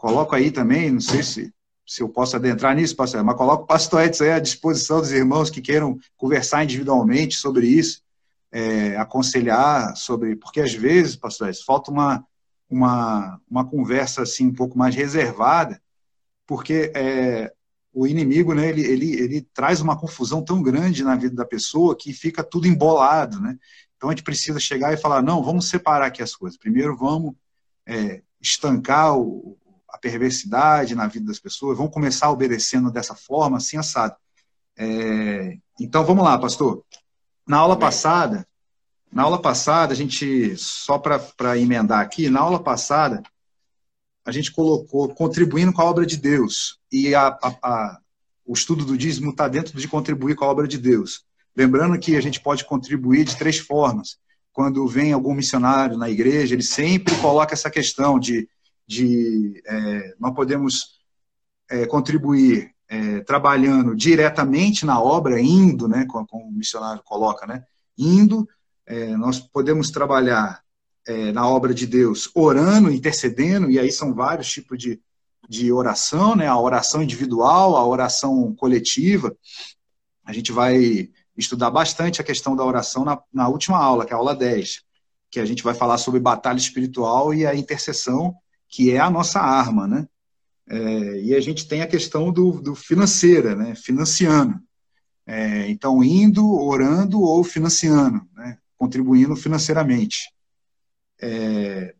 [0.00, 1.52] coloco aí também não sei se
[1.90, 5.50] se eu posso adentrar nisso, pastor, mas coloco o pastor Edson à disposição dos irmãos
[5.50, 8.00] que queiram conversar individualmente sobre isso,
[8.52, 12.24] é, aconselhar sobre, porque às vezes, pastor Edson, falta uma,
[12.70, 15.82] uma, uma conversa assim um pouco mais reservada,
[16.46, 17.52] porque é,
[17.92, 21.96] o inimigo, né, ele, ele, ele traz uma confusão tão grande na vida da pessoa
[21.96, 23.58] que fica tudo embolado, né?
[23.96, 26.56] Então a gente precisa chegar e falar, não, vamos separar aqui as coisas.
[26.56, 27.34] Primeiro vamos
[27.84, 29.58] é, estancar o,
[29.92, 34.14] a perversidade na vida das pessoas, vão começar obedecendo dessa forma, assim assado.
[34.76, 36.84] É, então vamos lá, pastor.
[37.46, 38.46] Na aula passada,
[39.12, 43.22] na aula passada, a gente, só para emendar aqui, na aula passada,
[44.24, 46.78] a gente colocou contribuindo com a obra de Deus.
[46.92, 47.98] E a, a, a,
[48.46, 51.24] o estudo do dízimo está dentro de contribuir com a obra de Deus.
[51.56, 54.18] Lembrando que a gente pode contribuir de três formas.
[54.52, 58.48] Quando vem algum missionário na igreja, ele sempre coloca essa questão de
[58.90, 60.98] de é, nós podemos
[61.70, 67.62] é, contribuir é, trabalhando diretamente na obra, indo, né, como, como o missionário coloca, né,
[67.96, 68.48] indo,
[68.84, 70.60] é, nós podemos trabalhar
[71.06, 75.00] é, na obra de Deus orando, intercedendo, e aí são vários tipos de,
[75.48, 79.36] de oração, né, a oração individual, a oração coletiva,
[80.24, 84.16] a gente vai estudar bastante a questão da oração na, na última aula, que é
[84.16, 84.82] a aula 10,
[85.30, 88.34] que a gente vai falar sobre batalha espiritual e a intercessão,
[88.70, 90.08] que é a nossa arma, né?
[90.68, 93.74] É, e a gente tem a questão do, do financeira, né?
[93.74, 94.58] Financiando.
[95.26, 98.56] É, então, indo, orando ou financiando, né?
[98.76, 100.32] contribuindo financeiramente.
[101.20, 101.94] É,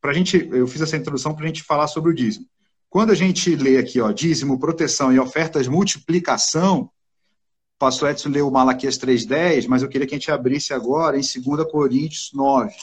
[0.00, 2.46] pra gente, eu fiz essa introdução para a gente falar sobre o dízimo.
[2.88, 8.50] Quando a gente lê aqui, ó, dízimo, proteção e ofertas multiplicação, o pastor Edson leu
[8.50, 12.74] Malaquias 3.10, mas eu queria que a gente abrisse agora em 2 Coríntios 9,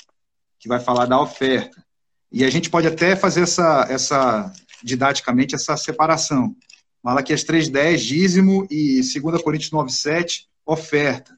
[0.59, 1.86] que vai falar da oferta.
[2.31, 4.51] E a gente pode até fazer essa, essa
[4.83, 6.55] didaticamente, essa separação.
[7.03, 11.37] Malaquias 3,10, dízimo, e 2 Coríntios 9,7, oferta.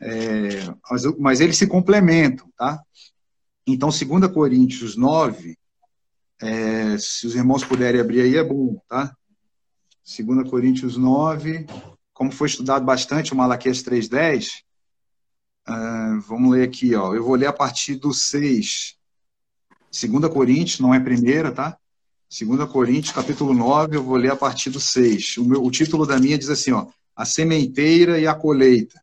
[0.00, 0.48] É,
[0.90, 2.82] mas, mas, eles se complementam, tá?
[3.66, 5.56] Então, 2 Coríntios 9,
[6.40, 9.14] é, se os irmãos puderem abrir aí, é bom, tá?
[10.04, 11.66] 2 Coríntios 9,
[12.12, 14.62] como foi estudado bastante o Malaquias 3,10,
[15.68, 17.14] Uh, vamos ler aqui, ó.
[17.14, 18.96] Eu vou ler a partir do 6.
[19.90, 21.76] 2 Coríntios, não é primeira, tá?
[22.30, 25.38] 2 Coríntios, capítulo 9, eu vou ler a partir do 6.
[25.38, 26.86] O, meu, o título da minha diz assim, ó.
[27.16, 29.00] A sementeira e a colheita.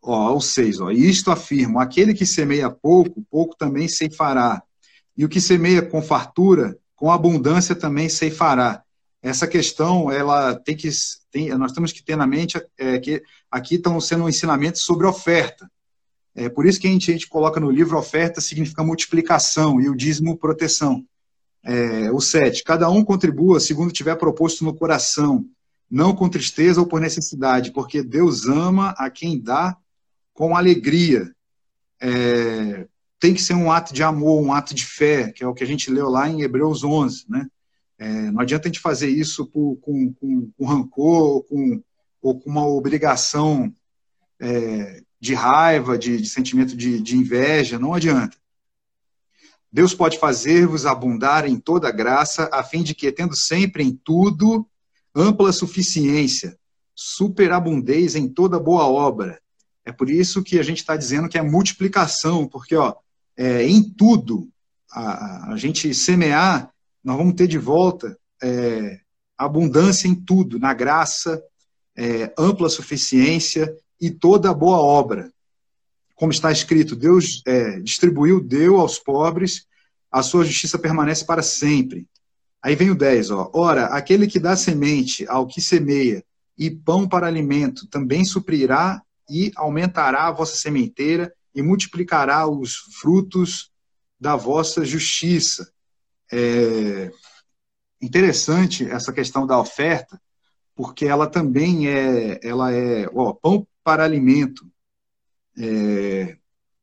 [0.00, 0.90] Ó, o 6, ó.
[0.90, 4.62] Isto afirmo, aquele que semeia pouco, pouco também ceifará.
[5.16, 8.82] E o que semeia com fartura, com abundância também ceifará.
[9.20, 10.88] Essa questão, ela tem que,
[11.30, 15.68] tem, nós temos que ter na mente é, que aqui estão sendo ensinamentos sobre oferta.
[16.38, 19.88] É por isso que a gente, a gente coloca no livro oferta significa multiplicação e
[19.88, 21.04] o dízimo proteção.
[21.64, 22.62] É, o 7.
[22.62, 25.44] Cada um contribua segundo tiver proposto no coração,
[25.90, 29.76] não com tristeza ou por necessidade, porque Deus ama a quem dá
[30.32, 31.28] com alegria.
[32.00, 32.86] É,
[33.18, 35.64] tem que ser um ato de amor, um ato de fé, que é o que
[35.64, 37.24] a gente leu lá em Hebreus 11.
[37.28, 37.48] Né?
[37.98, 41.82] É, não adianta a gente fazer isso por, com, com, com, rancor ou com,
[42.22, 43.74] ou com uma obrigação
[44.40, 48.36] é, de raiva, de, de sentimento de, de inveja, não adianta.
[49.70, 54.66] Deus pode fazer-vos abundar em toda graça, a fim de que, tendo sempre em tudo
[55.14, 56.58] ampla suficiência,
[56.94, 59.40] superabundez em toda boa obra.
[59.84, 62.94] É por isso que a gente está dizendo que é multiplicação, porque ó,
[63.36, 64.48] é, em tudo,
[64.90, 66.70] a, a, gente semear,
[67.02, 69.00] nós vamos ter de volta é,
[69.36, 71.42] abundância em tudo, na graça,
[71.96, 75.32] é, ampla suficiência e toda boa obra
[76.18, 79.68] como está escrito, Deus é, distribuiu, deu aos pobres,
[80.10, 82.08] a sua justiça permanece para sempre.
[82.60, 83.50] Aí vem o 10, ó.
[83.54, 86.24] Ora, aquele que dá semente ao que semeia
[86.58, 93.70] e pão para alimento também suprirá e aumentará a vossa sementeira e multiplicará os frutos
[94.18, 95.70] da vossa justiça.
[96.32, 97.12] É
[98.02, 100.20] interessante essa questão da oferta,
[100.74, 104.70] porque ela também é, ela é, ó, pão para alimento,
[105.56, 106.36] é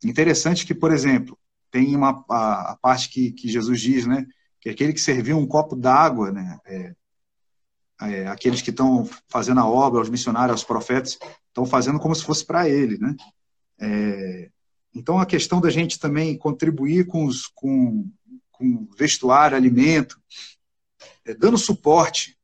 [0.04, 1.38] interessante que, por exemplo,
[1.70, 4.26] tem uma a, a parte que, que, Jesus diz, né,
[4.60, 6.96] que aquele que serviu um copo d'água, né, é,
[8.02, 12.24] é, aqueles que estão fazendo a obra, os missionários, os profetas, estão fazendo como se
[12.24, 13.16] fosse para ele, né?
[13.80, 14.50] É,
[14.92, 18.10] então a questão da gente também contribuir com, os, com,
[18.50, 20.20] com vestuário, alimento,
[21.24, 22.35] é, dando suporte.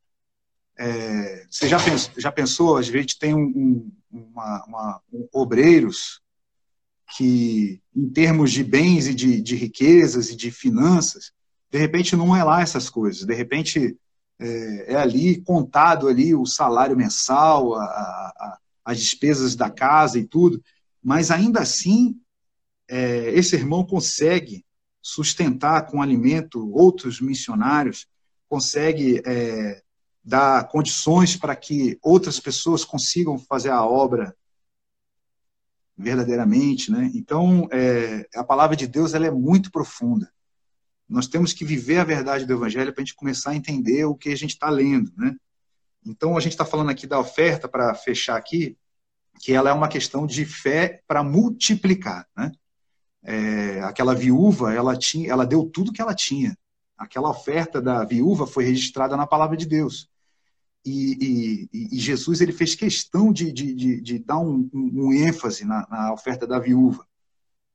[0.83, 6.19] É, você já pensou, já pensou, às vezes tem um, uma, uma, um obreiros
[7.15, 11.33] que, em termos de bens e de, de, riquezas e de finanças,
[11.69, 13.23] de repente não é lá essas coisas.
[13.27, 13.95] De repente
[14.39, 20.25] é, é ali contado ali o salário mensal, a, a, as despesas da casa e
[20.25, 20.63] tudo,
[21.03, 22.19] mas ainda assim
[22.89, 24.65] é, esse irmão consegue
[24.99, 28.07] sustentar com alimento outros missionários,
[28.49, 29.83] consegue é,
[30.23, 34.35] dar condições para que outras pessoas consigam fazer a obra
[35.97, 37.11] verdadeiramente, né?
[37.13, 40.31] Então, é, a palavra de Deus ela é muito profunda.
[41.07, 44.15] Nós temos que viver a verdade do Evangelho para a gente começar a entender o
[44.15, 45.35] que a gente está lendo, né?
[46.05, 48.77] Então, a gente está falando aqui da oferta, para fechar aqui,
[49.39, 52.51] que ela é uma questão de fé para multiplicar, né?
[53.23, 56.57] É, aquela viúva, ela tinha, ela deu tudo que ela tinha.
[56.97, 60.10] Aquela oferta da viúva foi registrada na palavra de Deus.
[60.83, 65.63] E, e, e, Jesus ele fez questão de, de, de, de dar um, um ênfase
[65.63, 67.05] na, na, oferta da viúva,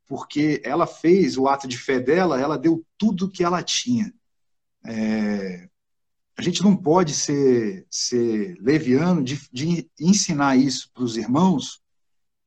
[0.09, 4.13] porque ela fez o ato de fé dela, ela deu tudo que ela tinha.
[4.85, 5.69] É,
[6.37, 11.81] a gente não pode ser, ser leviano de, de ensinar isso para os irmãos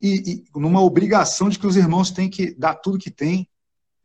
[0.00, 3.48] e, e, numa obrigação de que os irmãos têm que dar tudo que têm,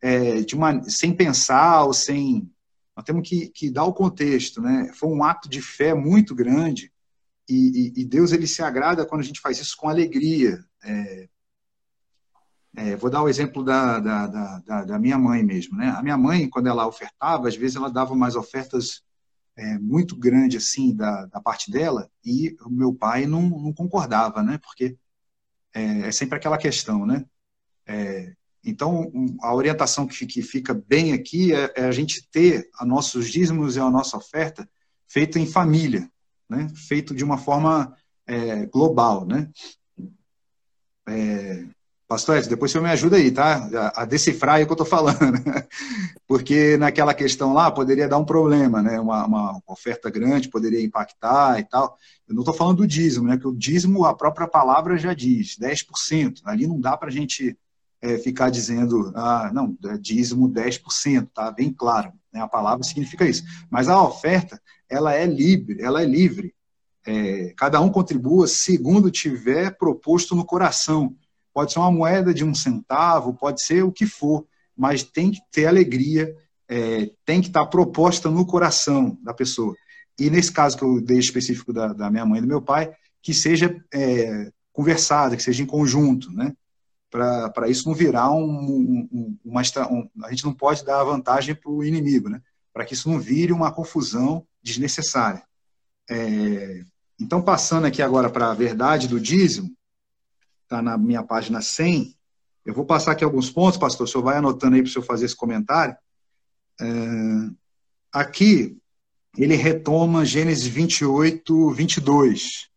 [0.02, 0.44] é,
[0.88, 2.50] sem pensar ou sem
[2.96, 4.90] nós temos que, que dar o contexto, né?
[4.94, 6.90] Foi um ato de fé muito grande
[7.48, 10.64] e, e, e Deus ele se agrada quando a gente faz isso com alegria.
[10.82, 11.28] É,
[12.76, 15.88] é, vou dar o exemplo da, da, da, da, minha mãe mesmo, né?
[15.90, 19.02] A minha mãe, quando ela ofertava, às vezes ela dava umas ofertas
[19.56, 24.42] é, muito grandes assim da, da parte dela e o meu pai não, não concordava,
[24.42, 24.58] né?
[24.58, 24.96] Porque
[25.74, 27.24] é, é sempre aquela questão, né?
[27.86, 28.34] É,
[28.66, 33.76] então, a orientação que, fica bem aqui é, é, a gente ter a nossos dízimos
[33.76, 34.68] e a nossa oferta
[35.06, 36.10] feita em família,
[36.50, 36.66] né?
[36.74, 39.24] feito de uma forma é, global.
[39.24, 39.48] Né?
[41.08, 41.64] É,
[42.08, 43.68] Pastor Edson, depois você me ajuda aí, tá?
[43.72, 45.18] A, a decifrar o que eu estou falando.
[46.26, 48.98] Porque naquela questão lá poderia dar um problema, né?
[48.98, 51.96] Uma, uma, oferta grande poderia impactar e tal.
[52.28, 53.36] Eu não estou falando do dízimo, né?
[53.36, 56.42] Que o dízimo, a própria palavra já diz, 10%.
[56.44, 57.56] Ali não dá para a gente
[58.00, 61.50] é, ficar dizendo, ah, não, é dízimo 10%, tá?
[61.50, 62.40] Bem claro, né?
[62.40, 63.44] a palavra significa isso.
[63.70, 66.54] Mas a oferta, ela é livre, ela é livre.
[67.06, 71.14] É, cada um contribua segundo tiver proposto no coração.
[71.54, 75.40] Pode ser uma moeda de um centavo, pode ser o que for, mas tem que
[75.50, 76.36] ter alegria,
[76.68, 79.74] é, tem que estar proposta no coração da pessoa.
[80.18, 82.92] E nesse caso que eu dei específico da, da minha mãe e do meu pai,
[83.22, 86.52] que seja é, conversada, que seja em conjunto, né?
[87.16, 89.62] Para isso não virar um, um, uma.
[89.90, 92.42] Um, a gente não pode dar vantagem para o inimigo, né?
[92.72, 95.42] Para que isso não vire uma confusão desnecessária.
[96.10, 96.84] É,
[97.18, 99.74] então, passando aqui agora para a verdade do dízimo,
[100.62, 102.14] está na minha página 100.
[102.64, 104.06] Eu vou passar aqui alguns pontos, pastor.
[104.06, 105.96] O senhor vai anotando aí para o senhor fazer esse comentário.
[106.80, 106.86] É,
[108.12, 108.76] aqui,
[109.38, 112.68] ele retoma Gênesis 28, 22.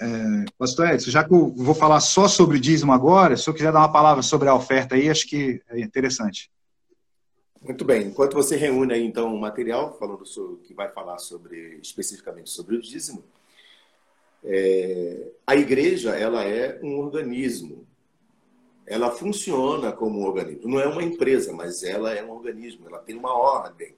[0.00, 3.70] É, pastor Edson, já que eu vou falar só sobre dízimo agora, se eu quiser
[3.70, 6.50] dar uma palavra sobre a oferta aí, acho que é interessante.
[7.60, 8.06] Muito bem.
[8.06, 12.76] Enquanto você reúne aí, então, o material, falando sobre, que vai falar sobre especificamente sobre
[12.76, 13.22] o dízimo,
[14.42, 17.86] é, a igreja ela é um organismo.
[18.86, 20.70] Ela funciona como um organismo.
[20.70, 22.86] Não é uma empresa, mas ela é um organismo.
[22.86, 23.94] Ela tem uma ordem.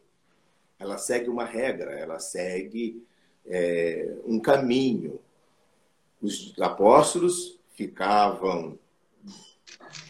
[0.80, 1.92] Ela segue uma regra.
[1.92, 3.00] Ela segue
[3.46, 5.20] é, um caminho.
[6.22, 8.78] Os apóstolos ficavam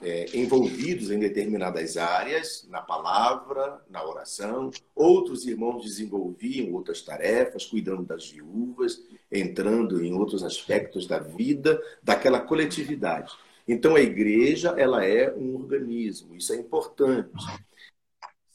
[0.02, 4.70] é, envolvidos em determinadas áreas, na palavra, na oração.
[4.94, 12.40] Outros irmãos desenvolviam outras tarefas, cuidando das viúvas, entrando em outros aspectos da vida daquela
[12.40, 13.32] coletividade.
[13.66, 17.32] Então a igreja ela é um organismo, isso é importante.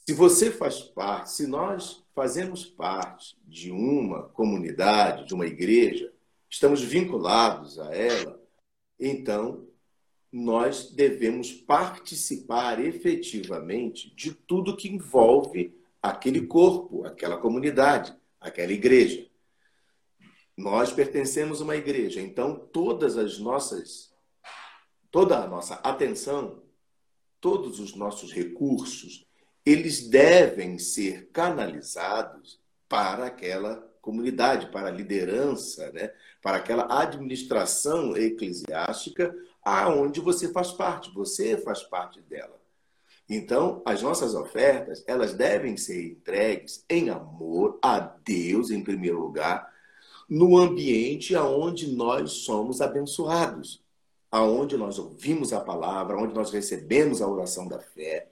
[0.06, 6.12] Se você faz parte, se nós fazemos parte de uma comunidade, de uma igreja,
[6.48, 8.40] estamos vinculados a ela,
[8.98, 9.66] então
[10.30, 19.26] nós devemos participar efetivamente de tudo que envolve aquele corpo, aquela comunidade, aquela igreja.
[20.56, 24.08] Nós pertencemos a uma igreja, então todas as nossas
[25.10, 26.62] toda a nossa atenção,
[27.40, 29.26] todos os nossos recursos,
[29.64, 36.10] eles devem ser canalizados para aquela comunidade, para a liderança, né?
[36.40, 42.58] para aquela administração eclesiástica aonde você faz parte, você faz parte dela.
[43.28, 49.70] Então, as nossas ofertas, elas devem ser entregues em amor a Deus em primeiro lugar,
[50.26, 53.84] no ambiente aonde nós somos abençoados,
[54.30, 58.26] aonde nós ouvimos a palavra, aonde nós recebemos a oração da fé.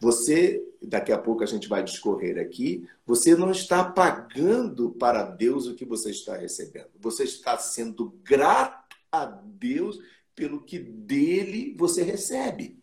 [0.00, 5.66] Você, daqui a pouco a gente vai discorrer aqui, você não está pagando para Deus
[5.66, 6.88] o que você está recebendo.
[6.98, 9.98] Você está sendo grato a Deus
[10.34, 12.80] pelo que dele você recebe.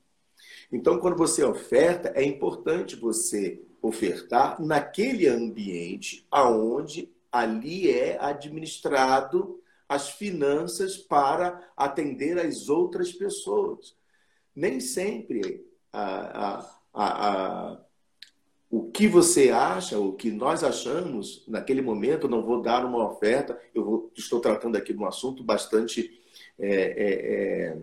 [0.71, 10.09] Então, quando você oferta, é importante você ofertar naquele ambiente aonde ali é administrado as
[10.09, 13.95] finanças para atender as outras pessoas.
[14.55, 17.29] Nem sempre a, a, a,
[17.73, 17.79] a,
[18.69, 23.59] o que você acha, o que nós achamos naquele momento, não vou dar uma oferta,
[23.73, 26.19] eu vou, estou tratando aqui de um assunto bastante
[26.59, 27.77] é, é, é,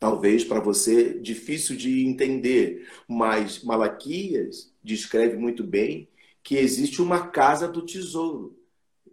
[0.00, 6.08] talvez para você difícil de entender, mas Malaquias descreve muito bem
[6.42, 8.58] que existe uma casa do tesouro.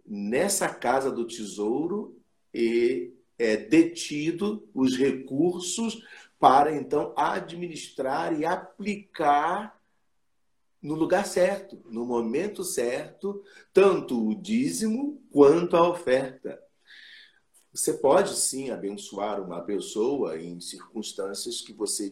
[0.04, 2.16] Nessa casa do tesouro
[2.52, 6.02] e é detido os recursos
[6.40, 9.78] para então administrar e aplicar
[10.82, 16.58] no lugar certo, no momento certo, tanto o dízimo quanto a oferta.
[17.72, 22.10] Você pode sim abençoar uma pessoa em circunstâncias que você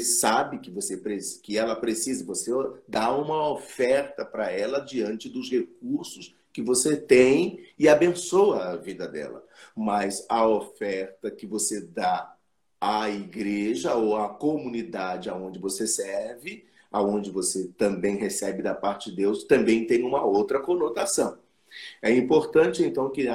[0.00, 1.00] sabe que, você,
[1.42, 2.24] que ela precisa.
[2.24, 2.50] Você
[2.88, 9.06] dá uma oferta para ela diante dos recursos que você tem e abençoa a vida
[9.06, 9.44] dela.
[9.76, 12.37] Mas a oferta que você dá
[12.80, 19.16] à igreja ou à comunidade aonde você serve, aonde você também recebe da parte de
[19.16, 21.38] Deus, também tem uma outra conotação.
[22.00, 23.26] É importante, então, que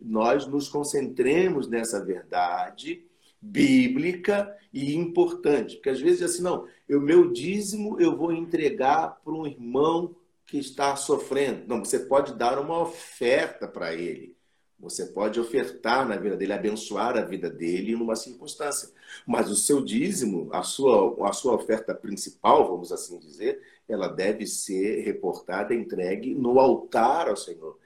[0.00, 3.04] nós nos concentremos nessa verdade
[3.40, 5.76] bíblica e importante.
[5.76, 10.14] Porque às vezes, assim, não, o meu dízimo eu vou entregar para um irmão
[10.46, 11.66] que está sofrendo.
[11.66, 14.37] Não, você pode dar uma oferta para ele.
[14.78, 18.90] Você pode ofertar na vida dele, abençoar a vida dele numa circunstância.
[19.26, 24.46] Mas o seu dízimo, a sua, a sua oferta principal, vamos assim dizer, ela deve
[24.46, 27.78] ser reportada, entregue no altar ao Senhor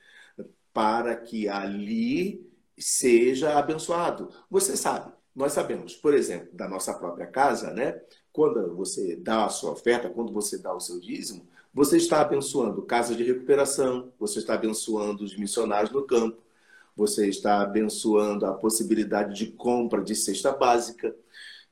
[0.72, 4.30] para que ali seja abençoado.
[4.50, 8.00] Você sabe, nós sabemos, por exemplo, da nossa própria casa, né?
[8.32, 12.82] Quando você dá a sua oferta, quando você dá o seu dízimo, você está abençoando
[12.82, 16.42] casa de recuperação, você está abençoando os missionários no campo,
[16.96, 21.14] você está abençoando a possibilidade de compra de cesta básica.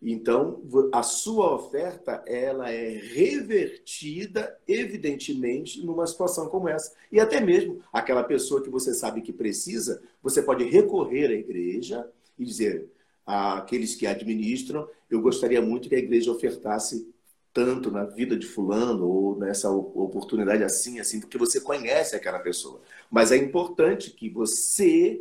[0.02, 0.62] Então,
[0.92, 6.94] a sua oferta ela é revertida, evidentemente, numa situação como essa.
[7.12, 12.08] E até mesmo aquela pessoa que você sabe que precisa, você pode recorrer à igreja
[12.38, 12.90] e dizer
[13.26, 17.06] àqueles que administram: eu gostaria muito que a igreja ofertasse
[17.52, 22.80] tanto na vida de fulano ou nessa oportunidade assim, assim, porque você conhece aquela pessoa.
[23.10, 25.20] Mas é importante que você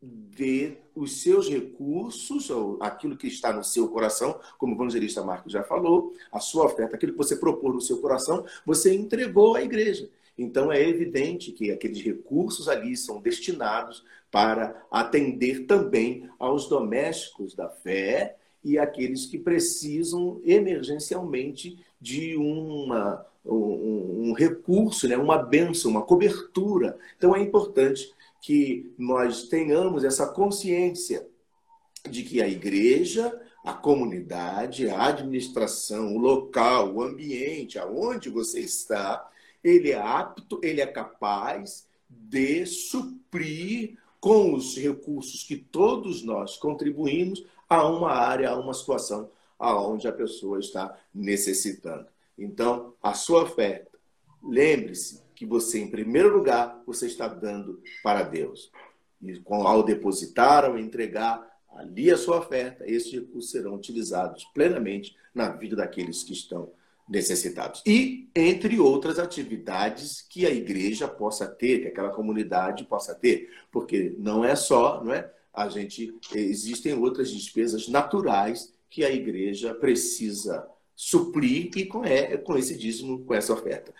[0.00, 5.52] dê os seus recursos, ou aquilo que está no seu coração, como o evangelista Marcos
[5.52, 9.62] já falou, a sua oferta, aquilo que você propôs no seu coração, você entregou à
[9.62, 10.08] igreja.
[10.36, 17.68] Então é evidente que aqueles recursos ali são destinados para atender também aos domésticos da
[17.68, 26.02] fé e aqueles que precisam emergencialmente de uma, um, um recurso, né, uma benção, uma
[26.02, 26.98] cobertura.
[27.16, 31.26] Então é importante que nós tenhamos essa consciência
[32.08, 39.28] de que a igreja, a comunidade, a administração, o local, o ambiente, aonde você está,
[39.62, 47.44] ele é apto, ele é capaz de suprir com os recursos que todos nós contribuímos
[47.68, 52.06] a uma área, a uma situação aonde a pessoa está necessitando.
[52.38, 53.98] Então, a sua oferta,
[54.42, 58.72] lembre-se, que você, em primeiro lugar, você está dando para Deus.
[59.22, 61.46] E ao depositar, ao entregar
[61.76, 66.72] ali a sua oferta, esses recursos serão utilizados plenamente na vida daqueles que estão
[67.08, 67.84] necessitados.
[67.86, 74.16] E entre outras atividades que a igreja possa ter, que aquela comunidade possa ter, porque
[74.18, 75.32] não é só, não é?
[75.58, 82.56] A gente existem outras despesas naturais que a igreja precisa suprir e com, é, com
[82.56, 83.92] esse dízimo, com essa oferta.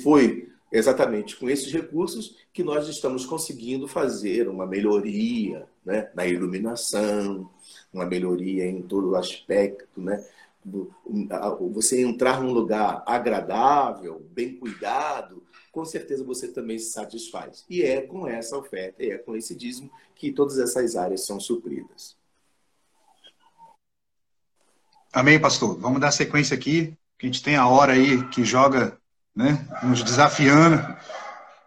[0.00, 7.50] Foi exatamente com esses recursos que nós estamos conseguindo fazer uma melhoria né, na iluminação,
[7.92, 10.24] uma melhoria em todo o aspecto, né?
[11.72, 15.42] Você entrar num lugar agradável, bem cuidado,
[15.72, 17.64] com certeza você também se satisfaz.
[17.68, 22.16] E é com essa oferta, é com esse dízimo que todas essas áreas são supridas.
[25.12, 25.76] Amém, pastor.
[25.78, 28.98] Vamos dar sequência aqui, que a gente tem a hora aí que joga
[29.34, 29.66] né?
[29.82, 30.96] Nos desafiando.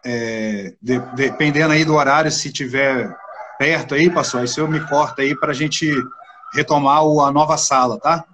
[0.04, 3.14] É, de, dependendo aí do horário, se tiver
[3.58, 5.90] perto aí, pastor, aí o senhor me corta aí para a gente
[6.54, 8.24] retomar a nova sala, tá?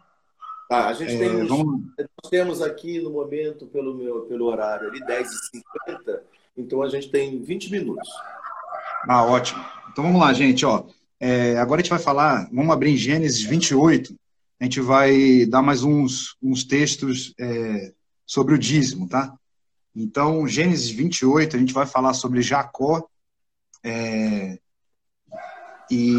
[0.72, 1.82] Tá, a gente é, tem vamos...
[1.98, 6.20] nós temos aqui no momento, pelo, meu, pelo horário ali, 10h50,
[6.56, 8.08] então a gente tem 20 minutos.
[9.06, 9.62] Ah, ótimo.
[9.90, 10.86] Então vamos lá, gente, ó.
[11.20, 14.16] É, agora a gente vai falar, vamos abrir em Gênesis 28,
[14.58, 17.92] a gente vai dar mais uns, uns textos é,
[18.24, 19.30] sobre o dízimo, tá?
[19.94, 23.06] Então, Gênesis 28, a gente vai falar sobre Jacó
[23.84, 24.58] é,
[25.90, 26.14] e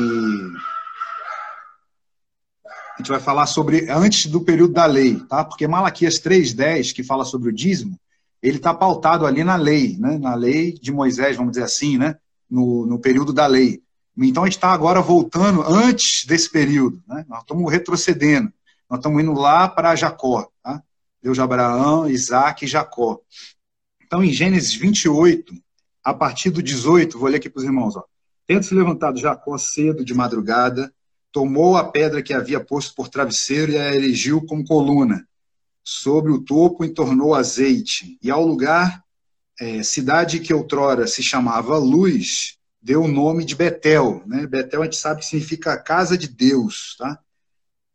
[2.93, 5.43] a gente vai falar sobre antes do período da lei, tá?
[5.43, 7.99] Porque Malaquias 3:10, que fala sobre o dízimo,
[8.41, 10.17] ele está pautado ali na lei, né?
[10.17, 12.15] Na lei de Moisés, vamos dizer assim, né?
[12.49, 13.81] No, no período da lei.
[14.17, 17.25] Então a gente está agora voltando antes desse período, né?
[17.27, 18.51] Nós estamos retrocedendo,
[18.89, 20.83] nós estamos indo lá para Jacó, tá?
[21.21, 23.19] Deus de Abraão, Isaac e Jacó.
[24.05, 25.55] Então, em Gênesis 28,
[26.03, 27.95] a partir do 18, vou ler aqui para os irmãos.
[27.95, 28.03] Ó.
[28.45, 30.93] Tendo se levantado Jacó cedo de madrugada,
[31.33, 35.27] tomou a pedra que havia posto por travesseiro e a erigiu como coluna.
[35.83, 39.03] Sobre o topo entornou azeite, e ao lugar,
[39.59, 44.23] é, cidade que outrora se chamava Luz, deu o nome de Betel.
[44.25, 44.47] Né?
[44.47, 46.95] Betel a gente sabe que significa casa de Deus.
[46.97, 47.19] Tá?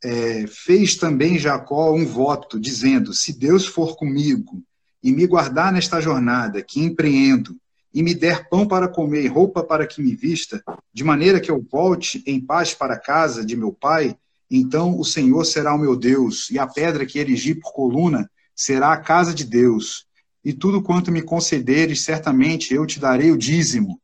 [0.02, 4.62] é, fez também Jacó um voto, dizendo: Se Deus for comigo
[5.02, 7.56] e me guardar nesta jornada que empreendo,
[7.92, 10.62] e me der pão para comer e roupa para que me vista,
[10.92, 14.16] de maneira que eu volte em paz para casa de meu pai,
[14.50, 18.92] então o Senhor será o meu Deus, e a pedra que erigi por coluna será
[18.92, 20.06] a casa de Deus.
[20.44, 24.00] E tudo quanto me concederes, certamente eu te darei o dízimo.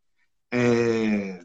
[0.52, 1.40] É,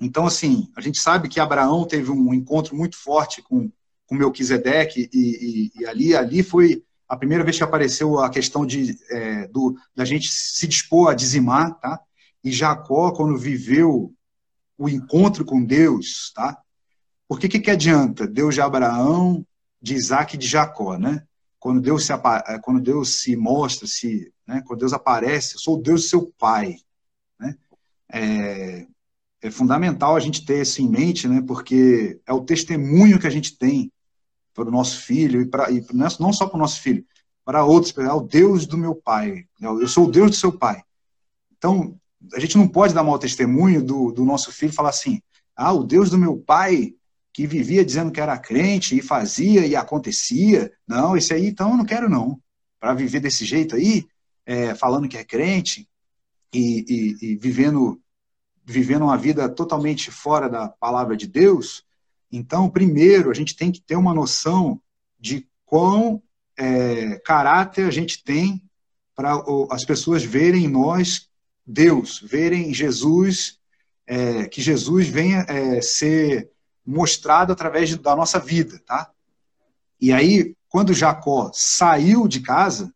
[0.00, 3.70] então, assim, a gente sabe que Abraão teve um encontro muito forte com,
[4.06, 8.64] com Melquisedeque, e, e, e ali, ali foi a primeira vez que apareceu a questão
[8.64, 12.00] de, é, do, da gente se dispor a dizimar, tá?
[12.44, 14.14] E Jacó, quando viveu
[14.78, 16.56] o encontro com Deus, tá?
[17.26, 19.44] Por que que adianta Deus de Abraão,
[19.82, 21.24] de Isaac e de Jacó, né?
[21.58, 22.12] Quando Deus se,
[22.62, 24.62] quando Deus se mostra, se, né?
[24.64, 26.76] quando Deus aparece, eu sou Deus seu pai,
[27.40, 27.56] né?
[28.12, 28.86] É,
[29.42, 31.42] é fundamental a gente ter isso em mente, né?
[31.44, 33.90] Porque é o testemunho que a gente tem
[34.60, 37.04] para o nosso filho e, para e não só para o nosso filho,
[37.44, 39.46] para outros, é o Deus do meu pai.
[39.58, 39.68] Né?
[39.68, 40.82] Eu sou o Deus do seu pai.
[41.56, 41.98] Então,
[42.34, 45.20] a gente não pode dar mau testemunho do, do nosso filho e falar assim,
[45.56, 46.94] ah, o Deus do meu pai
[47.32, 50.70] que vivia dizendo que era crente e fazia e acontecia.
[50.86, 52.38] Não, esse aí então eu não quero não.
[52.78, 54.06] Para viver desse jeito aí,
[54.44, 55.88] é, falando que é crente
[56.52, 56.84] e,
[57.22, 58.00] e, e, vivendo
[58.64, 61.84] vivendo uma vida totalmente fora da palavra de Deus.
[62.30, 64.80] Então, primeiro, a gente tem que ter uma noção
[65.18, 66.22] de quão
[66.56, 68.62] é, caráter a gente tem
[69.14, 71.28] para as pessoas verem em nós
[71.66, 73.58] Deus, verem Jesus,
[74.06, 76.50] é, que Jesus venha é, ser
[76.84, 79.10] mostrado através da nossa vida, tá?
[80.00, 82.92] E aí, quando Jacó saiu de casa,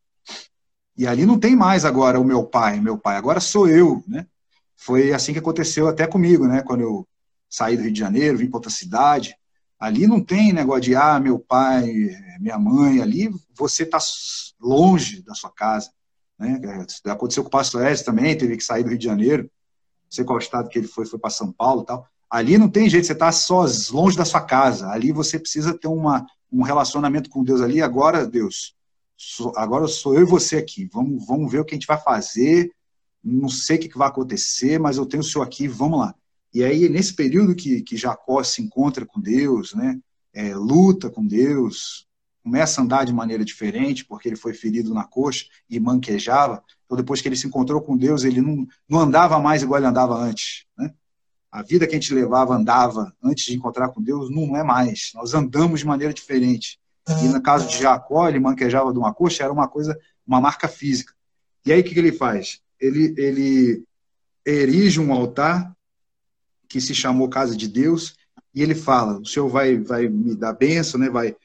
[0.96, 4.26] e ali não tem mais agora o meu pai, meu pai, agora sou eu, né?
[4.76, 6.62] Foi assim que aconteceu até comigo, né?
[6.62, 7.06] Quando eu
[7.54, 9.36] saí do Rio de Janeiro, vim para outra cidade,
[9.78, 11.92] ali não tem negócio de, ah, meu pai,
[12.40, 13.98] minha mãe, ali você está
[14.60, 15.90] longe da sua casa,
[16.38, 16.60] né?
[17.06, 20.24] Aconteceu com o pastor Ezio também, teve que sair do Rio de Janeiro, não sei
[20.24, 22.08] qual estado que ele foi, foi para São Paulo e tal.
[22.28, 24.90] Ali não tem jeito, você está só longe da sua casa.
[24.90, 27.80] Ali você precisa ter uma, um relacionamento com Deus ali.
[27.80, 28.74] Agora, Deus,
[29.16, 30.88] sou, agora sou eu e você aqui.
[30.92, 32.72] Vamos, vamos ver o que a gente vai fazer.
[33.22, 36.14] Não sei o que vai acontecer, mas eu tenho o Senhor aqui, vamos lá.
[36.54, 39.98] E aí, nesse período que, que Jacó se encontra com Deus, né,
[40.32, 42.06] é, luta com Deus,
[42.42, 46.62] começa a andar de maneira diferente, porque ele foi ferido na coxa e manquejava.
[46.84, 49.88] Então, depois que ele se encontrou com Deus, ele não, não andava mais igual ele
[49.88, 50.64] andava antes.
[50.78, 50.94] Né?
[51.54, 55.12] a vida que a gente levava, andava antes de encontrar com Deus, não é mais.
[55.14, 56.80] Nós andamos de maneira diferente.
[57.22, 59.96] E no caso de Jacó, ele manquejava de uma coxa, era uma coisa,
[60.26, 61.14] uma marca física.
[61.64, 62.60] E aí o que, ele faz?
[62.80, 63.84] Ele, ele
[64.44, 65.72] erige um altar
[66.74, 68.16] que se chamou Casa de Deus,
[68.52, 71.08] e ele fala: o Senhor vai, vai me dar bênção, né?
[71.08, 71.36] vai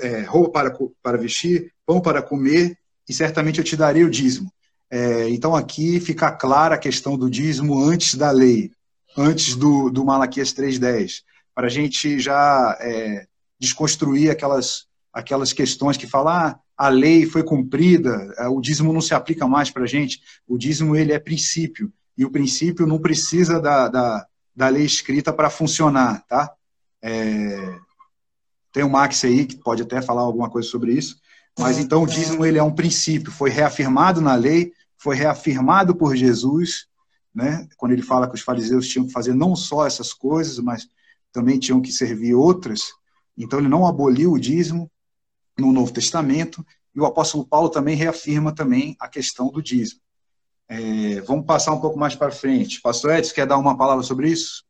[0.00, 2.76] é, roupa para, para vestir, pão para comer,
[3.08, 4.52] e certamente eu te darei o dízimo.
[4.90, 8.72] É, então aqui fica clara a questão do dízimo antes da lei
[9.16, 11.22] antes do, do Malaquias 3.10,
[11.54, 13.28] para a gente já é,
[13.60, 19.00] desconstruir aquelas, aquelas questões que falam, ah, a lei foi cumprida, é, o dízimo não
[19.00, 20.20] se aplica mais para a gente.
[20.48, 25.32] O dízimo ele é princípio, e o princípio não precisa da, da, da lei escrita
[25.32, 26.52] para funcionar, tá?
[27.02, 27.78] É,
[28.72, 31.16] tem o Max aí que pode até falar alguma coisa sobre isso,
[31.58, 36.16] mas então o dízimo ele é um princípio, foi reafirmado na lei, foi reafirmado por
[36.16, 36.86] Jesus,
[37.34, 37.68] né?
[37.76, 40.88] quando ele fala que os fariseus tinham que fazer não só essas coisas, mas
[41.32, 42.92] também tinham que servir outras.
[43.36, 44.90] Então, ele não aboliu o dízimo
[45.58, 50.00] no Novo Testamento, e o apóstolo Paulo também reafirma também a questão do dízimo.
[50.68, 52.80] É, vamos passar um pouco mais para frente.
[52.80, 54.64] Pastor Edson, quer dar uma palavra sobre isso?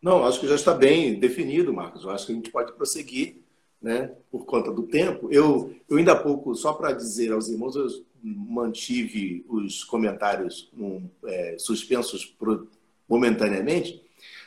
[0.00, 2.04] Não, acho que já está bem definido, Marcos.
[2.04, 3.36] Eu acho que a gente pode prosseguir,
[3.80, 5.28] né, por conta do tempo.
[5.30, 7.86] Eu, eu ainda há pouco, só para dizer aos irmãos, eu
[8.22, 12.68] mantive os comentários um, é, suspensos pro,
[13.08, 14.02] momentaneamente,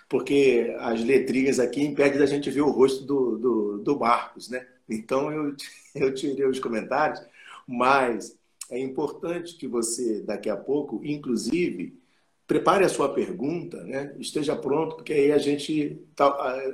[0.08, 4.66] porque as letrinhas aqui impedem da gente ver o rosto do, do, do Marcos, né?
[4.90, 5.56] Então eu,
[5.96, 7.22] eu tirei os comentários,
[7.68, 8.38] mas
[8.76, 11.98] é importante que você, daqui a pouco, inclusive,
[12.46, 14.16] prepare a sua pergunta, né?
[14.20, 16.30] esteja pronto, porque aí a gente tá,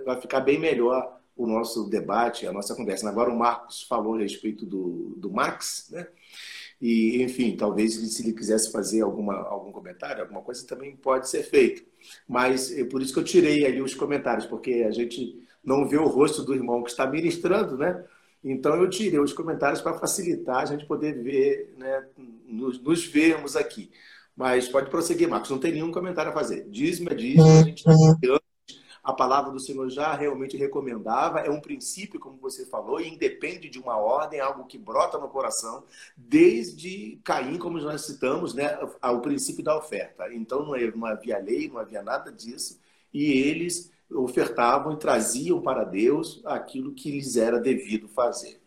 [0.06, 3.08] vai ficar bem melhor o nosso debate, a nossa conversa.
[3.08, 6.08] Agora o Marcos falou a respeito do, do Max, né?
[6.80, 11.44] E, enfim, talvez se ele quisesse fazer alguma, algum comentário, alguma coisa também pode ser
[11.44, 11.86] feito.
[12.28, 15.98] Mas é por isso que eu tirei ali os comentários, porque a gente não vê
[15.98, 18.04] o rosto do irmão que está ministrando, né?
[18.44, 22.06] Então eu tirei os comentários para facilitar a gente poder ver, né,
[22.48, 23.92] nos, nos vermos aqui.
[24.36, 26.68] Mas pode prosseguir, Marcos, não tem nenhum comentário a fazer.
[26.70, 27.92] Dízimo é dízimo, a gente está
[29.04, 33.68] a palavra do Senhor já realmente recomendava, é um princípio, como você falou, e independe
[33.68, 35.84] de uma ordem, é algo que brota no coração,
[36.16, 40.32] desde Caim, como nós citamos, né, o princípio da oferta.
[40.34, 42.80] Então não havia lei, não havia nada disso,
[43.12, 48.62] e eles ofertavam e traziam para Deus aquilo que lhes era devido fazer.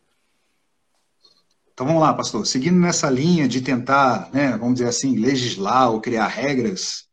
[1.72, 2.46] Então vamos lá, pastor.
[2.46, 7.08] Seguindo nessa linha de tentar, né, vamos dizer assim, legislar ou criar regras,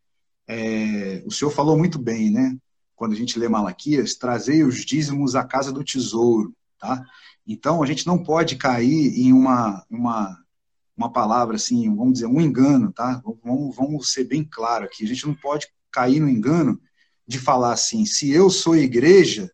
[0.48, 2.58] é, o senhor falou muito bem, né?
[3.02, 7.04] quando a gente lê Malaquias, trazei os dízimos à casa do tesouro, tá?
[7.48, 10.38] Então, a gente não pode cair em uma, uma,
[10.96, 13.20] uma palavra assim, vamos dizer, um engano, tá?
[13.44, 15.04] Vamos, vamos ser bem claro aqui.
[15.04, 16.80] A gente não pode cair no engano
[17.28, 19.51] de falar assim, se eu sou igreja,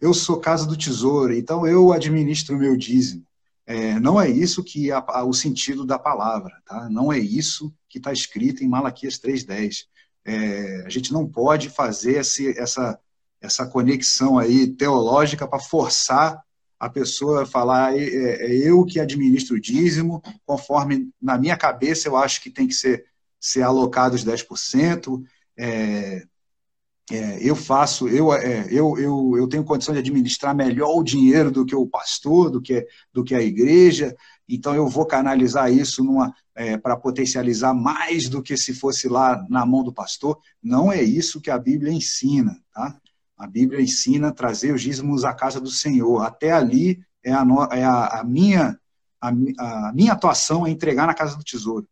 [0.00, 3.26] eu sou casa do tesouro, então eu administro o meu dízimo.
[3.66, 6.88] É, não é isso que é o sentido da palavra, tá?
[6.88, 9.84] Não é isso que está escrito em Malaquias 3.10.
[10.24, 12.98] É, a gente não pode fazer esse, essa,
[13.40, 16.42] essa conexão aí teológica para forçar
[16.80, 21.56] a pessoa a falar é, é, é, eu que administro o dízimo, conforme na minha
[21.56, 23.04] cabeça eu acho que tem que ser
[23.38, 25.22] ser alocados 10%.
[25.56, 26.26] É,
[27.10, 31.50] é, eu faço, eu, é, eu, eu, eu tenho condição de administrar melhor o dinheiro
[31.50, 34.14] do que o pastor, do que, do que a igreja,
[34.48, 36.04] então eu vou canalizar isso
[36.54, 40.38] é, para potencializar mais do que se fosse lá na mão do pastor.
[40.62, 42.96] Não é isso que a Bíblia ensina, tá?
[43.38, 46.22] A Bíblia ensina trazer os dízimos à casa do Senhor.
[46.22, 48.78] Até ali é a, é a, a minha
[49.20, 51.86] a, a, minha atuação é entregar na casa do tesouro?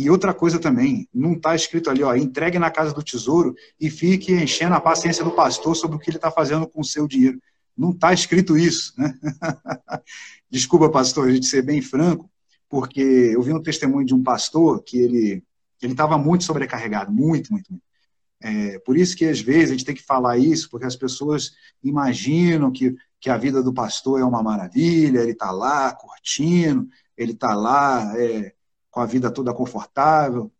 [0.00, 3.90] E outra coisa também, não está escrito ali, ó, entregue na casa do tesouro e
[3.90, 7.06] fique enchendo a paciência do pastor sobre o que ele está fazendo com o seu
[7.06, 7.38] dinheiro.
[7.76, 9.12] Não está escrito isso, né?
[10.50, 12.30] Desculpa, pastor, a gente ser bem franco,
[12.66, 15.44] porque eu vi um testemunho de um pastor que ele
[15.82, 17.84] ele estava muito sobrecarregado, muito, muito, muito.
[18.42, 21.52] É, por isso que às vezes a gente tem que falar isso, porque as pessoas
[21.82, 27.32] imaginam que, que a vida do pastor é uma maravilha, ele está lá curtindo, ele
[27.32, 28.54] está lá é,
[28.90, 30.50] com a vida toda confortável.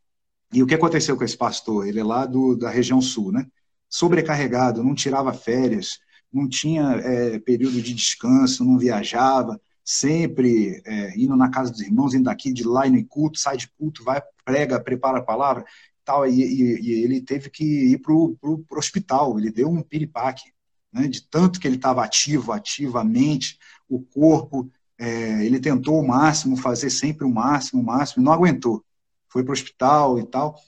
[0.53, 1.87] E o que aconteceu com esse pastor?
[1.87, 3.47] Ele é lá do, da região sul, né?
[3.89, 5.99] Sobrecarregado, não tirava férias,
[6.33, 12.15] não tinha é, período de descanso, não viajava, sempre é, indo na casa dos irmãos,
[12.15, 15.65] indo daqui, de lá, indo em culto, sai de culto, vai, prega, prepara a palavra
[16.11, 18.37] tal, e, e, e ele teve que ir para o
[18.73, 20.53] hospital, ele deu um piripaque,
[20.93, 23.59] né, de tanto que ele estava ativo, ativamente,
[23.89, 24.71] o corpo,
[25.01, 28.85] é, ele tentou o máximo, fazer sempre o máximo, o máximo, não aguentou,
[29.31, 30.61] foi para o hospital e tal,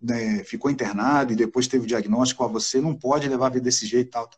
[0.00, 3.64] né, ficou internado e depois teve o diagnóstico, a você não pode levar a vida
[3.64, 4.30] desse jeito e tal.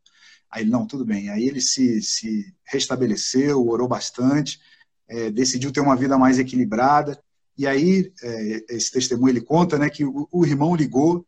[0.51, 1.29] Aí não, tudo bem.
[1.29, 4.59] Aí ele se, se restabeleceu, orou bastante,
[5.07, 7.23] é, decidiu ter uma vida mais equilibrada,
[7.57, 11.25] e aí, é, esse testemunho ele conta né, que o, o irmão ligou,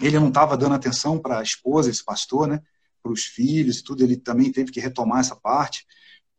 [0.00, 2.60] ele não estava dando atenção para a esposa, esse pastor, né,
[3.00, 5.86] para os filhos e tudo, ele também teve que retomar essa parte.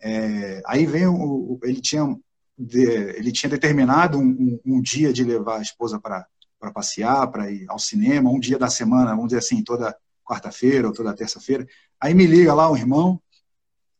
[0.01, 2.17] É, aí vem o, ele tinha
[2.57, 6.27] de, ele tinha determinado um, um, um, dia de levar a esposa para
[6.73, 10.93] passear, para ir ao cinema, um dia da semana, vamos dizer assim, toda quarta-feira ou
[10.93, 11.67] toda terça-feira.
[11.99, 13.21] Aí me liga lá o irmão,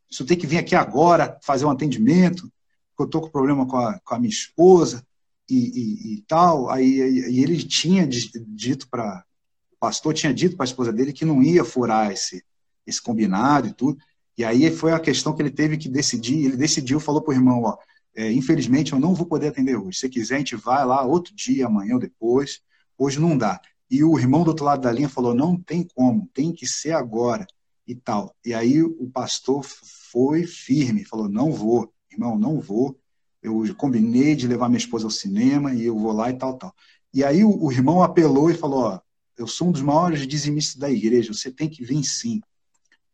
[0.09, 2.51] isso tem que vir aqui agora fazer um atendimento,
[2.89, 5.05] porque eu estou com problema com a, com a minha esposa
[5.49, 6.69] e, e, e tal.
[6.69, 9.25] Aí, e ele tinha dito para
[9.71, 12.43] o pastor tinha dito para a esposa dele que não ia furar esse
[12.85, 13.97] esse combinado e tudo.
[14.37, 16.45] E aí foi a questão que ele teve que decidir.
[16.45, 17.77] Ele decidiu, falou para o irmão, ó,
[18.15, 19.99] é, infelizmente eu não vou poder atender hoje.
[19.99, 22.61] Se quiser a gente vai lá outro dia, amanhã ou depois.
[22.97, 23.59] Hoje não dá.
[23.89, 26.93] E o irmão do outro lado da linha falou, não tem como, tem que ser
[26.93, 27.45] agora
[27.87, 28.35] e tal.
[28.45, 32.97] E aí o pastor foi firme, falou, não vou, irmão, não vou
[33.43, 36.73] eu combinei de levar minha esposa ao cinema e eu vou lá e tal, tal.
[37.13, 38.99] E aí o, o irmão apelou e falou, ó,
[39.37, 42.41] eu sou um dos maiores dizimistas da igreja, você tem que vir sim.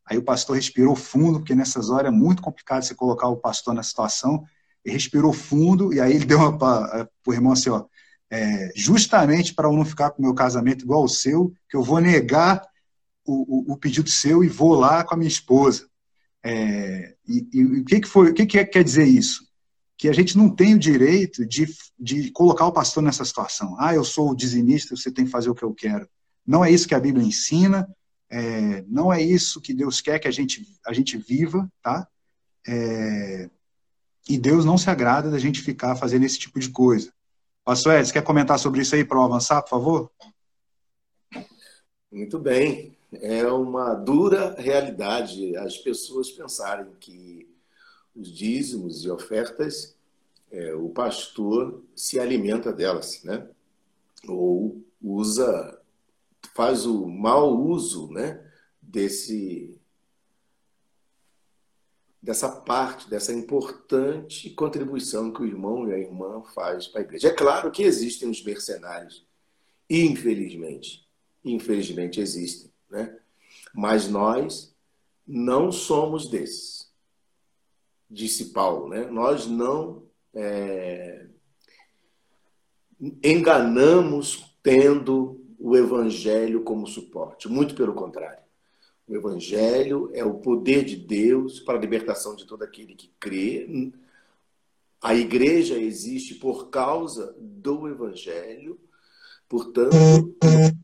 [0.10, 3.74] Aí o pastor respirou fundo, porque nessas horas é muito complicado você colocar o pastor
[3.74, 4.43] na situação,
[4.84, 7.86] ele respirou fundo, e aí ele deu para o irmão assim, ó,
[8.32, 11.84] é, justamente para eu não ficar com o meu casamento igual ao seu, que eu
[11.84, 12.66] vou negar
[13.26, 15.88] o, o, o pedido seu e vou lá com a minha esposa.
[16.43, 18.32] É, e, o que, que foi?
[18.32, 19.49] O que, que quer dizer isso?
[19.99, 21.68] que a gente não tem o direito de,
[21.99, 23.76] de colocar o pastor nessa situação.
[23.78, 26.07] Ah, eu sou o dizimista, você tem que fazer o que eu quero.
[26.47, 27.86] Não é isso que a Bíblia ensina,
[28.30, 32.08] é, não é isso que Deus quer que a gente, a gente viva, tá?
[32.68, 33.50] É,
[34.30, 37.12] e Deus não se agrada da gente ficar fazendo esse tipo de coisa.
[37.66, 40.12] Pastor Ed, você quer comentar sobre isso aí para avançar, por favor?
[42.12, 42.96] Muito bem.
[43.14, 47.48] É uma dura realidade as pessoas pensarem que
[48.16, 49.96] os dízimos e ofertas,
[50.52, 53.48] é, o pastor se alimenta delas, né?
[54.28, 55.79] Ou usa,
[56.54, 58.46] faz o mau uso, né?
[58.82, 59.76] Desse
[62.22, 67.30] dessa parte, dessa importante contribuição que o irmão e a irmã faz para a igreja.
[67.30, 69.26] É claro que existem os mercenários,
[69.90, 71.08] infelizmente,
[71.46, 73.18] infelizmente existem, né?
[73.74, 74.76] Mas nós
[75.26, 76.80] não somos desses
[78.10, 79.06] disse Paulo, né?
[79.06, 81.28] nós não é,
[83.24, 88.41] enganamos tendo o Evangelho como suporte, muito pelo contrário.
[89.07, 93.91] O Evangelho é o poder de Deus para a libertação de todo aquele que crê.
[95.01, 98.80] A igreja existe por causa do Evangelho,
[99.49, 99.95] portanto,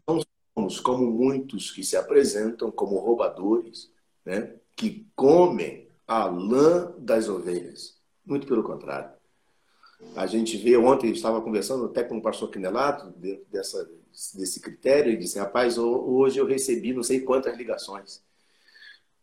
[0.07, 0.21] não
[0.53, 3.91] somos como muitos que se apresentam como roubadores,
[4.25, 4.55] né?
[4.75, 7.97] que comem a lã das ovelhas.
[8.25, 9.11] Muito pelo contrário.
[10.15, 13.13] A gente vê, ontem estava conversando até com o pastor Quinelato
[13.49, 13.89] dessa,
[14.35, 18.23] desse critério e disse, rapaz, hoje eu recebi não sei quantas ligações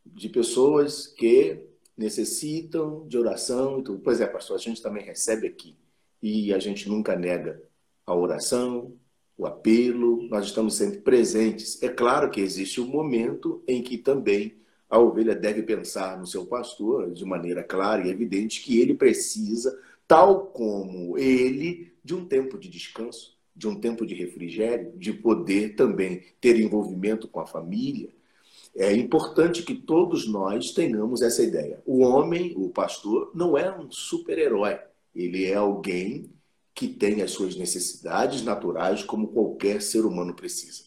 [0.04, 1.64] de pessoas que
[1.96, 4.00] necessitam de oração e tudo.
[4.00, 5.76] Pois é, pastor, a gente também recebe aqui
[6.22, 7.62] e a gente nunca nega
[8.06, 8.96] a oração,
[9.36, 11.82] o apelo, nós estamos sempre presentes.
[11.82, 16.44] É claro que existe um momento em que também a ovelha deve pensar no seu
[16.46, 19.76] pastor de maneira clara e evidente que ele precisa,
[20.06, 25.74] tal como ele, de um tempo de descanso, de um tempo de refrigério, de poder
[25.76, 28.10] também ter envolvimento com a família.
[28.74, 31.82] É importante que todos nós tenhamos essa ideia.
[31.84, 34.78] O homem, o pastor, não é um super-herói.
[35.14, 36.30] Ele é alguém
[36.74, 40.84] que tem as suas necessidades naturais, como qualquer ser humano precisa.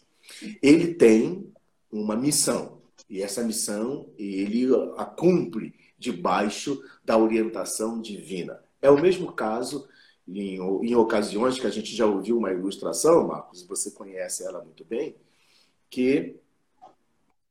[0.61, 1.47] Ele tem
[1.91, 2.82] uma missão.
[3.07, 8.59] E essa missão ele a cumpre debaixo da orientação divina.
[8.82, 9.88] É o mesmo caso
[10.28, 14.84] em, em ocasiões que a gente já ouviu uma ilustração, Marcos, você conhece ela muito
[14.84, 15.15] bem,
[15.89, 16.39] que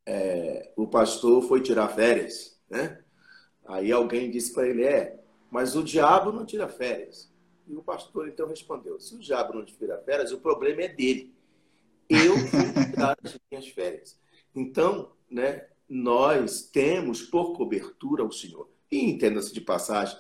[0.07, 3.03] é, o pastor foi tirar férias, né?
[3.67, 5.19] Aí alguém disse para ele, é,
[5.51, 7.33] mas o diabo não tira férias.
[7.67, 11.35] E o pastor então respondeu, se o diabo não tira férias, o problema é dele.
[12.09, 14.19] Eu vou tirar as minhas férias.
[14.55, 18.69] Então, né, nós temos por cobertura o Senhor.
[18.91, 20.17] E entenda-se de passagem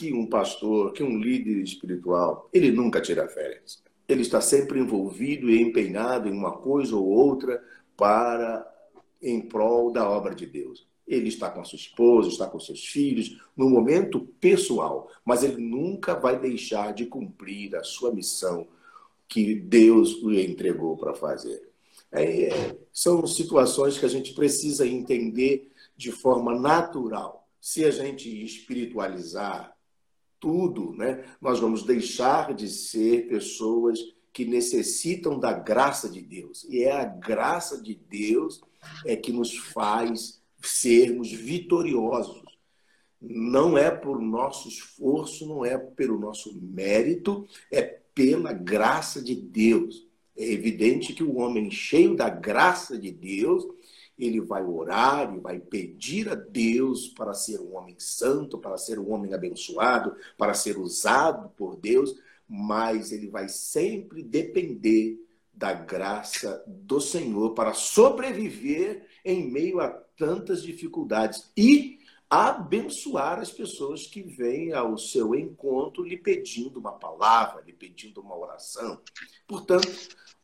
[0.00, 3.82] que um pastor, que um líder espiritual, ele nunca tira férias.
[4.08, 7.62] Ele está sempre envolvido e empenhado em uma coisa ou outra
[7.98, 8.66] para
[9.20, 10.88] em prol da obra de Deus.
[11.06, 15.60] Ele está com a sua esposa, está com seus filhos, no momento pessoal, mas ele
[15.60, 18.66] nunca vai deixar de cumprir a sua missão
[19.28, 21.68] que Deus lhe entregou para fazer.
[22.10, 27.46] É, são situações que a gente precisa entender de forma natural.
[27.60, 29.76] Se a gente espiritualizar
[30.40, 33.98] tudo, né, nós vamos deixar de ser pessoas
[34.32, 36.64] que necessitam da graça de Deus.
[36.68, 38.60] E é a graça de Deus
[39.04, 42.42] é que nos faz sermos vitoriosos.
[43.20, 47.82] Não é por nosso esforço, não é pelo nosso mérito, é
[48.14, 50.06] pela graça de Deus.
[50.36, 53.66] É evidente que o homem cheio da graça de Deus,
[54.20, 58.98] ele vai orar e vai pedir a Deus para ser um homem santo, para ser
[58.98, 62.14] um homem abençoado, para ser usado por Deus,
[62.48, 65.18] mas ele vai sempre depender
[65.52, 71.98] da graça do Senhor para sobreviver em meio a tantas dificuldades e
[72.30, 78.38] abençoar as pessoas que vêm ao seu encontro lhe pedindo uma palavra, lhe pedindo uma
[78.38, 79.00] oração.
[79.48, 79.90] Portanto,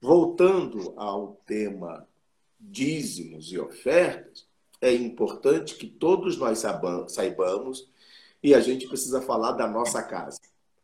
[0.00, 2.06] voltando ao tema
[2.58, 4.46] dízimos e ofertas,
[4.80, 6.62] é importante que todos nós
[7.08, 7.90] saibamos
[8.42, 10.38] e a gente precisa falar da nossa casa.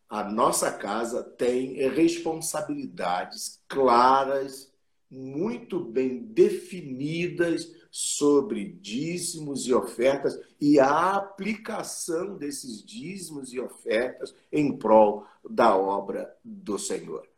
[0.08, 4.70] A nossa casa tem responsabilidades claras,
[5.10, 14.76] muito bem definidas sobre dízimos e ofertas e a aplicação desses dízimos e ofertas em
[14.76, 17.28] prol da obra do Senhor.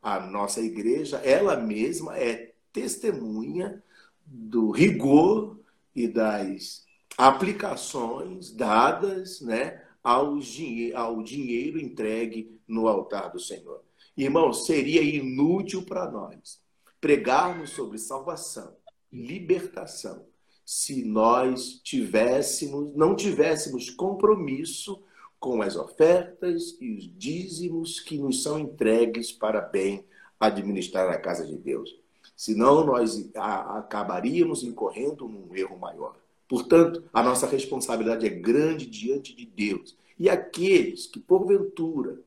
[0.00, 3.82] A nossa igreja, ela mesma é testemunha
[4.26, 5.58] do rigor
[5.94, 6.84] e das
[7.16, 13.82] aplicações dadas né, ao, dinheiro entregue no altar do Senhor.
[14.16, 16.60] Irmão, seria inútil para nós
[17.00, 18.76] pregarmos sobre salvação,
[19.12, 20.26] libertação,
[20.64, 25.02] se nós tivéssemos, não tivéssemos compromisso
[25.38, 30.06] com as ofertas e os dízimos que nos são entregues para bem
[30.40, 32.03] administrar a casa de Deus.
[32.36, 36.16] Senão, nós acabaríamos incorrendo num erro maior.
[36.48, 39.96] Portanto, a nossa responsabilidade é grande diante de Deus.
[40.18, 42.20] E aqueles que, porventura,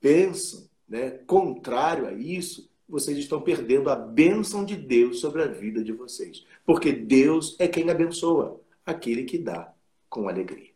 [0.00, 5.84] pensam né, contrário a isso, vocês estão perdendo a bênção de Deus sobre a vida
[5.84, 6.44] de vocês.
[6.64, 9.72] Porque Deus é quem abençoa, aquele que dá
[10.08, 10.70] com alegria.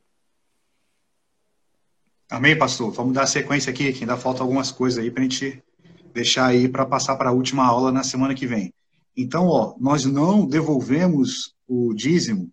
[2.28, 2.90] Amém, pastor?
[2.92, 5.62] Vamos dar sequência aqui, que ainda falta algumas coisas aí para a gente
[6.12, 8.72] deixar aí para passar para a última aula na semana que vem.
[9.16, 12.50] Então, ó, nós não devolvemos o dízimo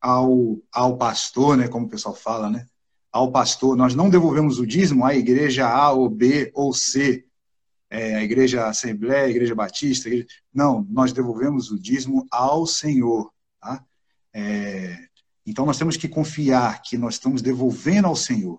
[0.00, 2.66] ao, ao pastor, né, como o pessoal fala, né?
[3.10, 7.24] Ao pastor, nós não devolvemos o dízimo à igreja A ou B ou C,
[7.88, 10.08] é, a igreja Assembleia, a igreja Batista.
[10.08, 10.26] A igreja...
[10.52, 13.30] Não, nós devolvemos o dízimo ao Senhor.
[13.60, 13.84] Tá?
[14.34, 14.98] É,
[15.46, 18.58] então nós temos que confiar que nós estamos devolvendo ao Senhor.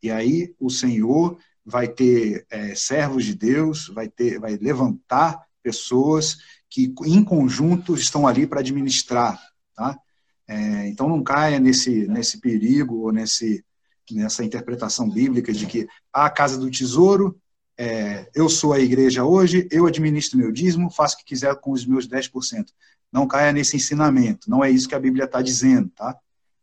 [0.00, 1.36] E aí o Senhor
[1.68, 6.38] vai ter é, servos de Deus, vai ter, vai levantar pessoas
[6.70, 9.38] que em conjunto estão ali para administrar,
[9.74, 9.98] tá?
[10.46, 13.62] É, então não caia nesse nesse perigo ou nesse
[14.10, 17.38] nessa interpretação bíblica de que a casa do tesouro
[17.76, 21.72] é, eu sou a igreja hoje, eu administro meu dízimo, faço o que quiser com
[21.72, 22.68] os meus 10%.
[23.12, 26.16] Não caia nesse ensinamento, não é isso que a Bíblia está dizendo, tá?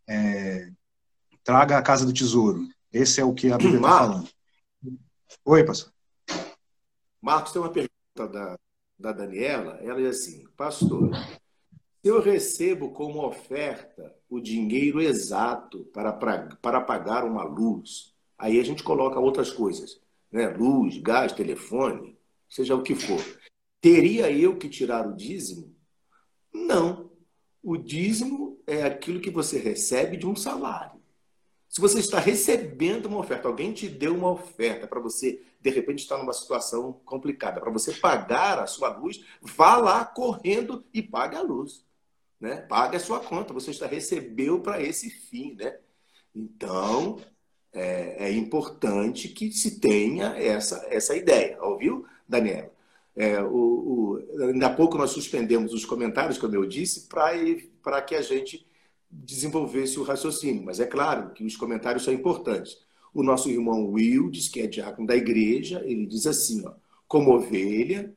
[0.07, 0.67] É,
[1.43, 2.67] traga a casa do tesouro.
[2.91, 4.34] Esse é o que a Bíblia está falando.
[5.43, 5.91] Oi, pastor.
[7.21, 8.59] Marcos, tem uma pergunta da,
[8.97, 9.79] da Daniela.
[9.81, 16.81] Ela diz assim: Pastor, se eu recebo como oferta o dinheiro exato para, para, para
[16.81, 19.99] pagar uma luz, aí a gente coloca outras coisas,
[20.31, 20.47] né?
[20.49, 22.17] luz, gás, telefone,
[22.47, 23.23] seja o que for.
[23.81, 25.75] Teria eu que tirar o dízimo?
[26.53, 27.11] Não.
[27.61, 30.94] O dízimo é aquilo que você recebe de um salário.
[31.75, 35.99] Se você está recebendo uma oferta, alguém te deu uma oferta para você, de repente,
[35.99, 41.35] estar numa situação complicada, para você pagar a sua luz, vá lá correndo e pague
[41.35, 41.83] a luz.
[42.39, 42.61] Né?
[42.61, 45.53] Pague a sua conta, você está recebeu para esse fim.
[45.55, 45.77] Né?
[46.33, 47.19] Então,
[47.73, 51.61] é, é, importante que se tenha essa, essa ideia.
[51.61, 52.71] Ouviu, Daniela?
[53.17, 58.15] É, o, o, ainda há pouco nós suspendemos os comentários, como eu disse, para que
[58.15, 58.65] a gente
[59.09, 60.63] desenvolvesse o raciocínio.
[60.63, 62.77] Mas é claro que os comentários são importantes.
[63.13, 66.73] O nosso irmão Will diz que é diácono da igreja, ele diz assim, ó,
[67.07, 68.13] como ovelha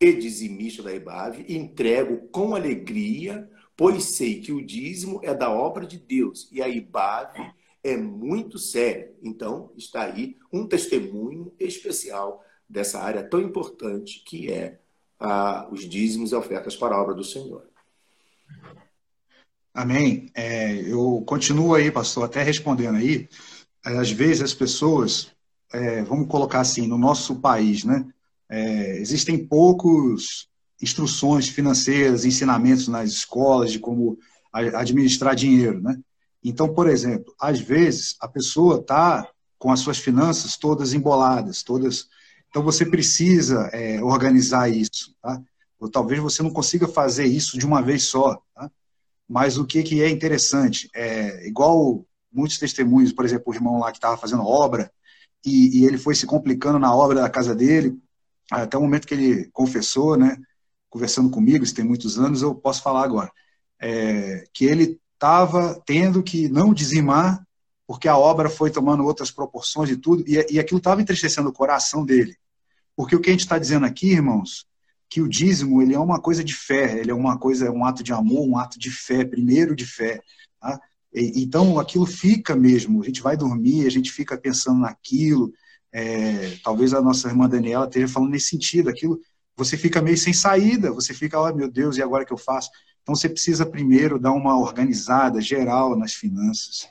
[0.00, 5.86] e dizimista da IBAV, entrego com alegria, pois sei que o dízimo é da obra
[5.86, 7.52] de Deus e a IBAV
[7.84, 9.12] é muito séria.
[9.22, 14.78] Então, está aí um testemunho especial dessa área tão importante que é
[15.18, 17.68] ah, os dízimos e ofertas para a obra do Senhor.
[19.72, 20.30] Amém.
[20.34, 23.28] É, eu continuo aí, pastor, até respondendo aí.
[23.86, 25.30] É, às vezes as pessoas,
[25.72, 28.04] é, vamos colocar assim, no nosso país, né?
[28.48, 30.48] É, existem poucos
[30.82, 34.18] instruções financeiras, ensinamentos nas escolas de como
[34.52, 35.98] administrar dinheiro, né?
[36.42, 42.08] Então, por exemplo, às vezes a pessoa está com as suas finanças todas emboladas, todas.
[42.48, 45.40] Então você precisa é, organizar isso, tá?
[45.78, 48.70] Ou talvez você não consiga fazer isso de uma vez só, tá?
[49.30, 53.92] Mas o que, que é interessante, é igual muitos testemunhos, por exemplo, o irmão lá
[53.92, 54.90] que estava fazendo obra,
[55.46, 57.96] e, e, ele foi se complicando na obra da casa dele,
[58.50, 60.36] até o momento que ele confessou, né,
[60.88, 63.30] conversando comigo, isso tem muitos anos, eu posso falar agora,
[63.80, 67.40] é, que ele estava tendo que não dizimar,
[67.86, 71.52] porque a obra foi tomando outras proporções e tudo, e, e aquilo estava entristecendo o
[71.52, 72.36] coração dele.
[72.96, 74.66] Porque o que a gente está dizendo aqui, irmãos,
[75.10, 78.02] que o dízimo ele é uma coisa de fé, ele é uma coisa, um ato
[78.02, 80.22] de amor, um ato de fé, primeiro de fé.
[80.60, 80.80] Tá?
[81.12, 85.52] E, então aquilo fica mesmo, a gente vai dormir, a gente fica pensando naquilo.
[85.92, 89.20] É, talvez a nossa irmã Daniela esteja falando nesse sentido, aquilo
[89.56, 92.70] você fica meio sem saída, você fica, oh meu Deus, e agora que eu faço?
[93.02, 96.88] Então você precisa primeiro dar uma organizada geral nas finanças.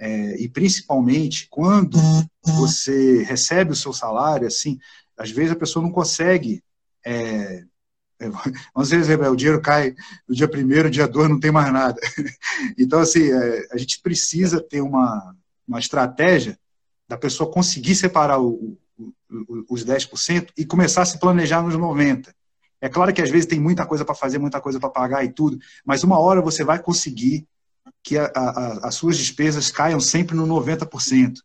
[0.00, 1.98] É, e principalmente quando
[2.42, 4.78] você recebe o seu salário, assim,
[5.16, 6.62] às vezes a pessoa não consegue
[7.04, 7.64] é,
[8.20, 8.26] é,
[8.74, 9.94] às vezes o dinheiro cai
[10.28, 12.00] no dia primeiro, dia dois, não tem mais nada.
[12.76, 15.34] Então, assim, é, a gente precisa ter uma,
[15.66, 16.58] uma estratégia
[17.08, 22.28] da pessoa conseguir separar o, o, os 10% e começar a se planejar nos 90%.
[22.80, 25.32] É claro que às vezes tem muita coisa para fazer, muita coisa para pagar e
[25.32, 27.46] tudo, mas uma hora você vai conseguir
[28.02, 31.38] que a, a, as suas despesas caiam sempre no 90%.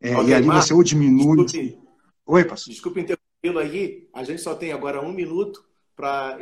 [0.00, 1.44] É, okay, e ali Marcos, você ou diminui.
[1.44, 1.78] Desculpe,
[2.26, 2.72] Oi, pastor.
[2.72, 3.00] Desculpe
[3.42, 5.64] interrompê-lo aí, a gente só tem agora um minuto
[5.94, 6.38] para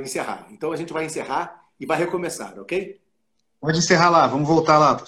[0.00, 0.48] encerrar.
[0.50, 3.00] Então a gente vai encerrar e vai recomeçar, ok?
[3.60, 5.02] Pode encerrar lá, vamos voltar lá.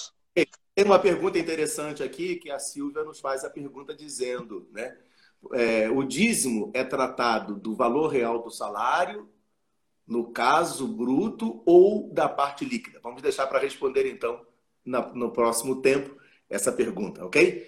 [0.74, 4.96] Tem uma pergunta interessante aqui que a Silvia nos faz a pergunta dizendo, né?
[5.52, 9.28] É, o dízimo é tratado do valor real do salário,
[10.06, 12.98] no caso bruto, ou da parte líquida?
[13.02, 14.40] Vamos deixar para responder então
[14.84, 16.16] na, no próximo tempo
[16.48, 17.66] essa pergunta, ok?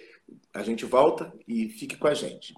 [0.53, 2.53] A gente volta e fique com a gente.